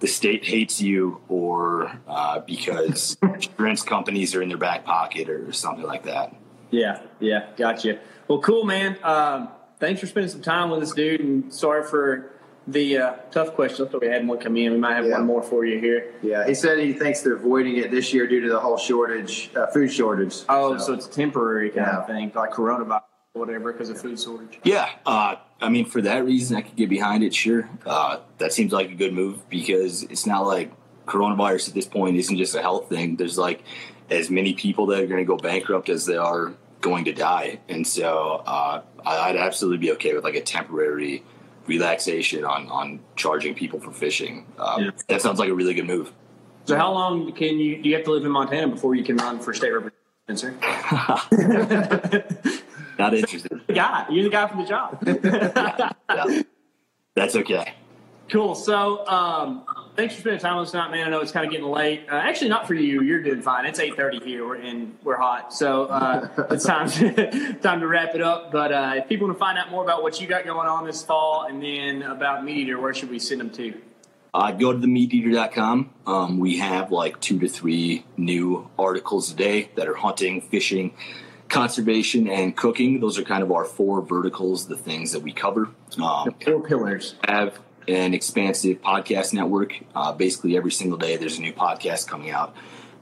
[0.00, 5.52] the state hates you or uh, because insurance companies are in their back pocket or
[5.52, 6.34] something like that.
[6.70, 8.00] Yeah, yeah, gotcha.
[8.26, 8.96] Well, cool, man.
[9.02, 9.48] Um,
[9.80, 11.20] thanks for spending some time with us, dude.
[11.20, 12.30] And sorry for
[12.68, 13.88] the uh, tough questions.
[13.88, 14.72] I thought we had one come in.
[14.72, 15.14] We might have Yeah.
[15.18, 16.12] one more for you here.
[16.22, 19.50] Yeah, he said he thinks they're avoiding it this year due to the whole shortage,
[19.56, 20.36] uh, food shortage.
[20.48, 21.98] Oh, so, it's a temporary kind Yeah.
[22.00, 23.02] of thing, like coronavirus
[23.34, 24.60] or whatever, because of food shortage.
[24.62, 27.34] Yeah, uh, I mean, for that reason, I could get behind it.
[27.34, 30.70] Sure, uh, that seems like a good move because it's not like
[31.06, 33.16] coronavirus at this point isn't just a health thing.
[33.16, 33.62] There's like
[34.10, 37.60] as many people that are going to go bankrupt as there are going to die,
[37.68, 41.22] and so uh, I'd absolutely be okay with like a temporary
[41.66, 44.46] relaxation on on charging people for fishing.
[44.58, 44.90] Um, Yeah.
[45.08, 46.12] That sounds like a really good move.
[46.66, 49.16] So, how long can you do you have to live in Montana before you can
[49.16, 49.96] run for state representative?
[52.98, 53.60] Not interested.
[53.74, 55.02] Guy, you're the guy for the job.
[56.10, 56.42] Yeah.
[57.14, 57.74] That's okay.
[58.30, 58.54] Cool.
[58.54, 59.64] So, um,
[60.00, 61.06] thanks for spending time with us tonight, man.
[61.06, 62.06] I know it's kind of getting late.
[62.10, 63.02] Uh, actually, not for you.
[63.02, 63.66] You're doing fine.
[63.66, 67.86] It's eight thirty here, we're, and we're hot, so uh, it's time to, time to
[67.86, 68.50] wrap it up.
[68.50, 70.86] But uh, if people want to find out more about what you got going on
[70.86, 73.78] this fall, and then about Meat Eater, where should we send them to?
[74.32, 75.90] Uh, go to the themeateater.com.
[76.06, 80.94] Um, we have like two to three new articles a day that are hunting, fishing,
[81.48, 83.00] conservation, and cooking.
[83.00, 85.68] Those are kind of our four verticals, the things that we cover.
[86.00, 87.16] Um, Four pillars.
[87.26, 87.58] have
[87.90, 89.74] an expansive podcast network.
[89.94, 92.54] Uh, basically, every single day there's a new podcast coming out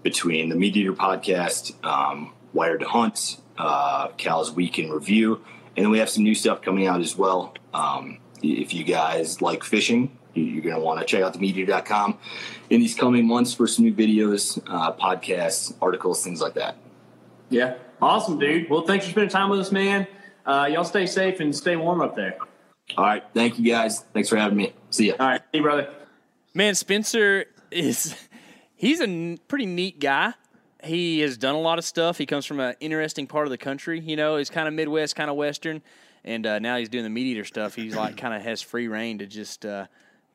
[0.03, 5.43] between the Meat Eater podcast, um, Wired to Hunt, uh, Cal's Week in Review,
[5.77, 7.55] and then we have some new stuff coming out as well.
[7.75, 11.39] Um, if you guys like fishing, you- you're going to want to check out the
[11.41, 12.17] themeateater.com
[12.71, 16.77] in these coming months for some new videos, uh, podcasts, articles, things like that.
[17.51, 17.75] Yeah.
[18.01, 18.71] Awesome, dude.
[18.71, 20.07] Well, thanks for spending time with us, man.
[20.47, 22.39] Uh, y'all stay safe and stay warm up there.
[22.97, 23.23] All right.
[23.35, 24.05] Thank you guys.
[24.13, 24.73] Thanks for having me.
[24.91, 25.15] See ya.
[25.21, 25.41] All right.
[25.53, 25.89] See you, brother.
[26.55, 28.17] Man, Spencer is
[28.75, 30.33] he's a n- pretty neat guy.
[30.83, 32.19] He has done a lot of stuff.
[32.19, 34.01] He comes from an interesting part of the country.
[34.01, 35.83] You know, he's kind of Midwest, kind of Western,
[36.25, 37.75] and uh, now he's doing the meat eater stuff.
[37.75, 39.87] He's like kind of has free reign to just uh,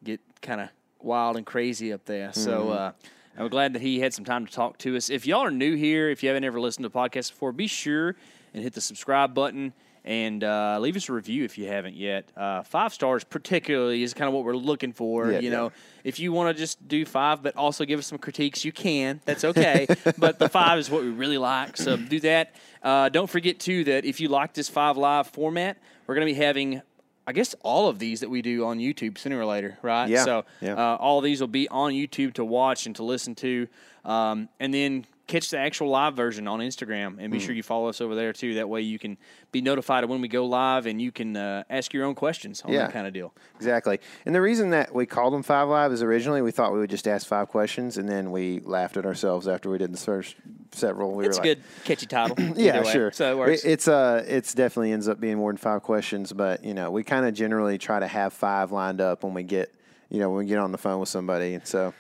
[0.04, 2.34] get kind of wild and crazy up there.
[2.34, 2.92] So uh,
[3.38, 5.10] I'm glad that he had some time to talk to us.
[5.10, 7.68] If y'all are new here, if you haven't ever listened to a podcast before, be
[7.68, 8.16] sure
[8.54, 9.74] and hit the subscribe button
[10.06, 12.30] and uh, leave us a review if you haven't yet.
[12.36, 15.32] Uh, five stars, particularly, is kind of what we're looking for.
[15.32, 15.58] Yeah, you yeah.
[15.58, 15.72] know,
[16.04, 19.22] if you want to just do five, but also give us some critiques, you can.
[19.26, 19.88] That's okay.
[20.18, 21.78] but the five is what we really like.
[21.78, 22.56] So do that.
[22.82, 26.34] Uh, don't forget, too, that if you like this five live format, we're going to
[26.34, 26.82] be having,
[27.26, 30.10] I guess, all of these that we do on YouTube sooner or later, right?
[30.10, 30.74] Yeah, So yeah.
[30.74, 33.68] Uh, all these will be on YouTube to watch and to listen to.
[34.04, 37.46] Um, and then catch the actual live version on Instagram and be Hmm.
[37.46, 38.54] sure you follow us over there too.
[38.54, 39.18] That way you can
[39.52, 42.62] be notified of when we go live and you can uh, ask your own questions
[42.62, 42.80] on Yeah.
[42.84, 43.34] that kind of deal.
[43.56, 44.00] Exactly.
[44.28, 46.90] And the reason that we called them Five Live is originally we thought we would
[46.92, 50.36] just ask five questions, and then we laughed at ourselves after we did the first
[50.72, 51.14] several.
[51.14, 52.36] We It's a were like, good catchy title.
[52.56, 53.12] Yeah, sure.
[53.12, 53.66] So it works.
[53.66, 57.04] it's uh, it's definitely ends up being more than five questions, but you know, we
[57.04, 59.74] kind of generally try to have five lined up when we get,
[60.10, 61.94] you know, when we get on the phone with somebody, and so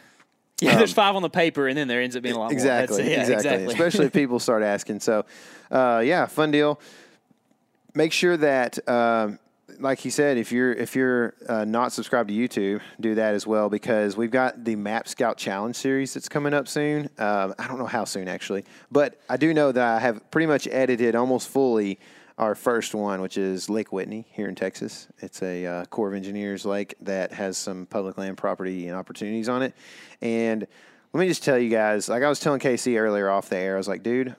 [0.71, 2.51] yeah, there's five on the paper, and then there ends up being a lot um,
[2.53, 3.15] exactly, more.
[3.15, 5.01] That's, yeah, exactly, Especially if people start asking.
[5.01, 5.25] So,
[5.71, 6.79] uh, yeah, fun deal.
[7.93, 9.39] Make sure that, um,
[9.79, 13.45] like he said, if you're if you're uh, not subscribed to YouTube, do that as
[13.45, 17.09] well because we've got the Map Scout Challenge series that's coming up soon.
[17.17, 20.47] Um, I don't know how soon actually, but I do know that I have pretty
[20.47, 21.99] much edited almost fully
[22.37, 25.07] our first one, which is Lake Whitney here in Texas.
[25.19, 29.49] It's a uh, Corps of Engineers lake that has some public land property and opportunities
[29.49, 29.73] on it.
[30.21, 30.65] And
[31.13, 33.75] let me just tell you guys, like I was telling KC earlier off the air,
[33.75, 34.35] I was like, dude,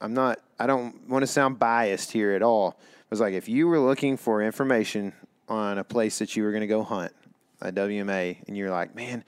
[0.00, 2.76] I'm not, I don't want to sound biased here at all.
[2.78, 5.14] I was like, if you were looking for information
[5.48, 7.12] on a place that you were going to go hunt,
[7.60, 9.24] a WMA, and you're like, man,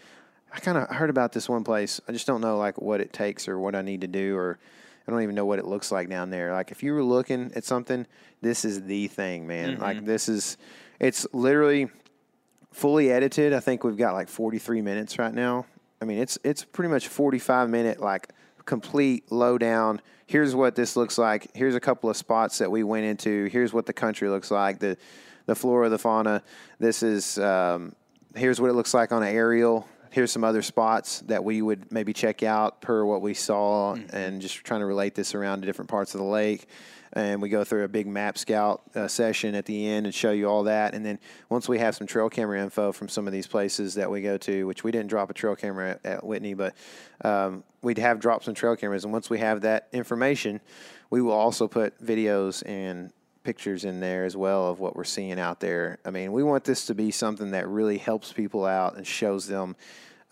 [0.53, 2.01] I kind of heard about this one place.
[2.07, 4.59] I just don't know like what it takes or what I need to do, or
[5.07, 6.53] I don't even know what it looks like down there.
[6.53, 8.07] Like if you were looking at something,
[8.41, 9.79] this is the thing, man.
[9.79, 10.57] Like this is,
[11.01, 11.89] it's literally
[12.73, 13.53] fully edited.
[13.53, 15.67] I think we've got like 43 minutes right now.
[16.01, 18.33] I mean, it's it's pretty much 45 minute like
[18.65, 20.01] complete lowdown.
[20.27, 21.49] Here's what this looks like.
[21.55, 23.47] Here's a couple of spots that we went into.
[23.47, 24.79] Here's what the country looks like.
[24.79, 24.97] The
[25.47, 26.43] the flora, the fauna.
[26.79, 27.95] This is um,
[28.35, 29.89] here's what it looks like on an aerial.
[30.13, 34.43] Here's some other spots that we would maybe check out per what we saw, and
[34.43, 36.67] just trying to relate this around to different parts of the lake.
[37.15, 40.31] And we go through a big map scout uh, session at the end and show
[40.31, 40.95] you all that.
[40.95, 44.11] And then once we have some trail camera info from some of these places that
[44.11, 46.75] we go to, which we didn't drop a trail camera at, at Whitney, but
[47.25, 49.05] um, we'd have dropped some trail cameras.
[49.05, 50.61] And once we have that information,
[51.09, 53.13] we will also put videos and
[53.45, 55.99] pictures in there as well of what we're seeing out there.
[56.05, 59.47] I mean, we want this to be something that really helps people out and shows
[59.47, 59.77] them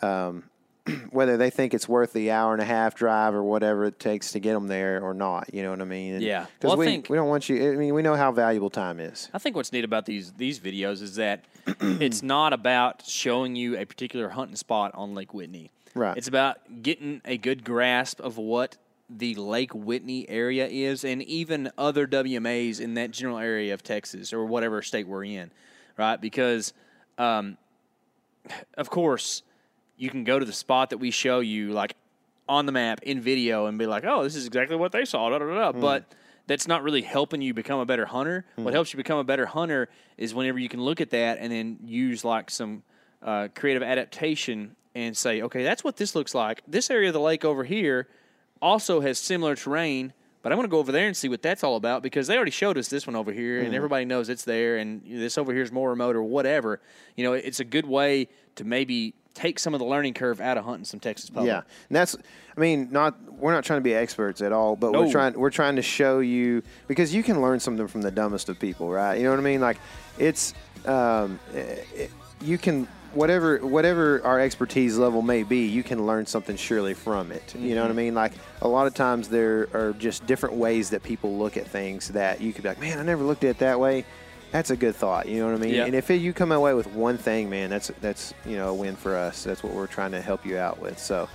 [0.03, 0.45] um,
[1.11, 4.33] whether they think it's worth the hour and a half drive or whatever it takes
[4.33, 5.53] to get them there or not.
[5.53, 6.15] You know what I mean?
[6.15, 6.47] And- Yeah.
[6.61, 7.73] 'cause Well, we, think- we don't want you.
[7.73, 9.29] I mean, we know how valuable time is.
[9.35, 13.77] I think what's neat about these these videos is that it's not about showing you
[13.77, 15.71] a particular hunting spot on Lake Whitney.
[15.95, 16.17] Right.
[16.17, 18.77] It's about getting a good grasp of what
[19.17, 24.33] the Lake Whitney area is, and even other WMAs in that general area of Texas
[24.33, 25.51] or whatever state we're in,
[25.97, 26.21] right?
[26.21, 26.73] Because,
[27.19, 27.59] um,
[28.75, 29.43] of course,
[29.97, 31.95] you can go to the spot that we show you, like
[32.49, 35.29] on the map in video, and be like, "Oh, this is exactly what they saw."
[35.29, 35.73] Da, da, da, da.
[35.81, 36.15] But
[36.47, 38.45] that's not really helping you become a better hunter.
[38.57, 41.53] What helps you become a better hunter is whenever you can look at that and
[41.53, 42.83] then use like some
[43.23, 46.63] uh, creative adaptation and say, "Okay, that's what this looks like.
[46.67, 48.09] This area of the lake over here
[48.61, 51.63] also has similar terrain." But I'm going to go over there and see what that's
[51.63, 54.45] all about because they already showed us this one over here, and everybody knows it's
[54.47, 56.81] there, and this over here is more remote or whatever.
[57.15, 60.57] You know, it's a good way to maybe take some of the learning curve out
[60.57, 61.49] of hunting some Texas public.
[61.49, 62.17] Yeah, and that's.
[62.57, 65.03] I mean, not we're not trying to be experts at all, but No.
[65.03, 68.49] we're trying we're trying to show you because you can learn something from the dumbest
[68.49, 69.17] of people, right?
[69.19, 69.61] You know what I mean?
[69.61, 69.77] Like,
[70.19, 70.55] it's
[70.87, 76.57] um, it, you can whatever whatever our expertise level may be, you can learn something
[76.57, 77.55] surely from it.
[77.55, 78.15] You know what I mean?
[78.15, 78.33] Like
[78.63, 82.41] a lot of times there are just different ways that people look at things that
[82.41, 84.05] you could be like, man, I never looked at it that way.
[84.53, 85.29] That's a good thought.
[85.29, 85.75] You know what I mean?
[85.75, 85.87] Yeah.
[85.87, 88.75] And if it, you come away with one thing, man, that's that's you know a
[88.75, 89.45] win for us.
[89.45, 90.99] That's what we're trying to help you out with.
[90.99, 91.29] So.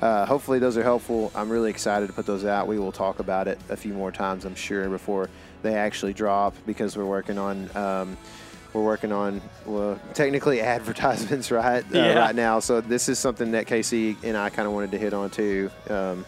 [0.00, 1.32] Uh, hopefully those are helpful.
[1.34, 2.68] I'm really excited to put those out.
[2.68, 5.28] We will talk about it a few more times, I'm sure, before
[5.62, 8.16] they actually drop because we're working on um,
[8.72, 12.18] we're working on well technically advertisements right uh, Yeah.
[12.18, 12.60] right now.
[12.60, 15.70] So this is something that KC and I kind of wanted to hit on too.
[15.88, 16.24] Um,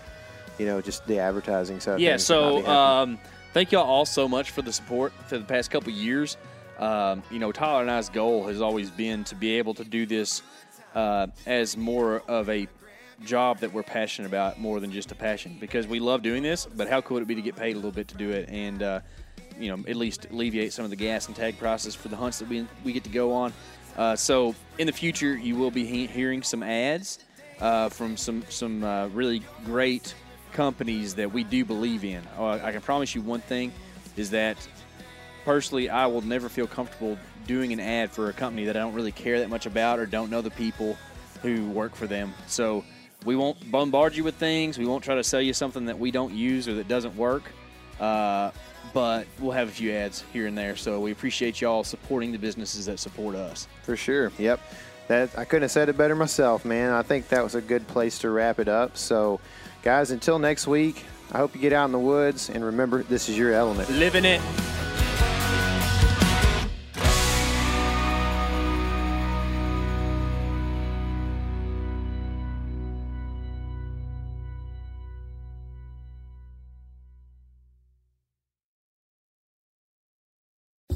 [0.58, 2.00] you know, just the advertising side.
[2.00, 3.18] Yeah, things that might so um,
[3.54, 6.36] thank y'all all so much for the support for the past couple years.
[6.78, 10.06] Um, you know, Tyler and I's goal has always been to be able to do
[10.06, 10.42] this
[10.94, 12.66] uh, as more of a
[13.24, 16.64] job that we're passionate about more than just a passion because we love doing this,
[16.64, 18.48] but how cool would it be to get paid a little bit to do it
[18.48, 19.00] and, uh,
[19.60, 22.38] you know, at least alleviate some of the gas and tag prices for the hunts
[22.38, 23.52] that we, we get to go on.
[23.96, 27.18] Uh, so in the future, you will be he- hearing some ads
[27.60, 30.14] uh, from some, some uh, really great
[30.52, 32.22] companies that we do believe in.
[32.38, 33.72] Uh, I can promise you one thing
[34.16, 34.56] is that
[35.44, 38.94] personally, I will never feel comfortable doing an ad for a company that I don't
[38.94, 40.96] really care that much about or don't know the people
[41.42, 42.32] who work for them.
[42.46, 42.84] So
[43.24, 44.78] we won't bombard you with things.
[44.78, 47.52] We won't try to sell you something that we don't use or that doesn't work.
[48.00, 48.50] Uh,
[48.92, 50.74] but we'll have a few ads here and there.
[50.74, 53.68] So we appreciate y'all supporting the businesses that support us.
[53.82, 54.32] For sure.
[54.38, 54.60] Yep.
[55.08, 56.92] That I couldn't have said it better myself, man.
[56.92, 58.96] I think that was a good place to wrap it up.
[58.96, 59.40] So,
[59.82, 63.28] guys, until next week, I hope you get out in the woods and remember this
[63.28, 63.90] is your element.
[63.90, 64.40] Living it.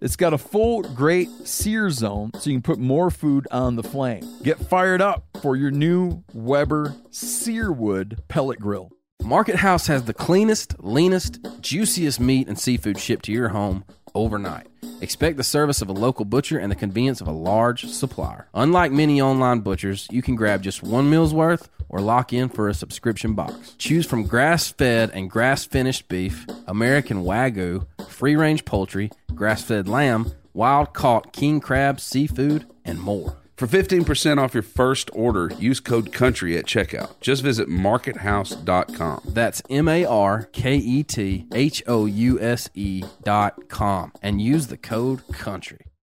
[0.00, 3.82] It's got a full grate sear zone so you can put more food on the
[3.82, 4.22] flame.
[4.42, 8.90] Get fired up for your new Weber Searwood pellet grill.
[9.22, 13.84] Market House has the cleanest, leanest, juiciest meat and seafood shipped to your home
[14.14, 14.66] overnight.
[15.00, 18.48] Expect the service of a local butcher and the convenience of a large supplier.
[18.54, 22.68] Unlike many online butchers, you can grab just one meal's worth or lock in for
[22.68, 23.74] a subscription box.
[23.78, 29.88] Choose from grass fed and grass finished beef, American Wagyu, free range poultry, grass fed
[29.88, 33.36] lamb, wild caught king crab, seafood, and more.
[33.56, 37.20] For 15% off your first order, use code COUNTRY at checkout.
[37.20, 39.22] Just visit markethouse.com.
[39.26, 44.42] That's M A R K E T H O U S E dot com and
[44.42, 45.93] use the code COUNTRY.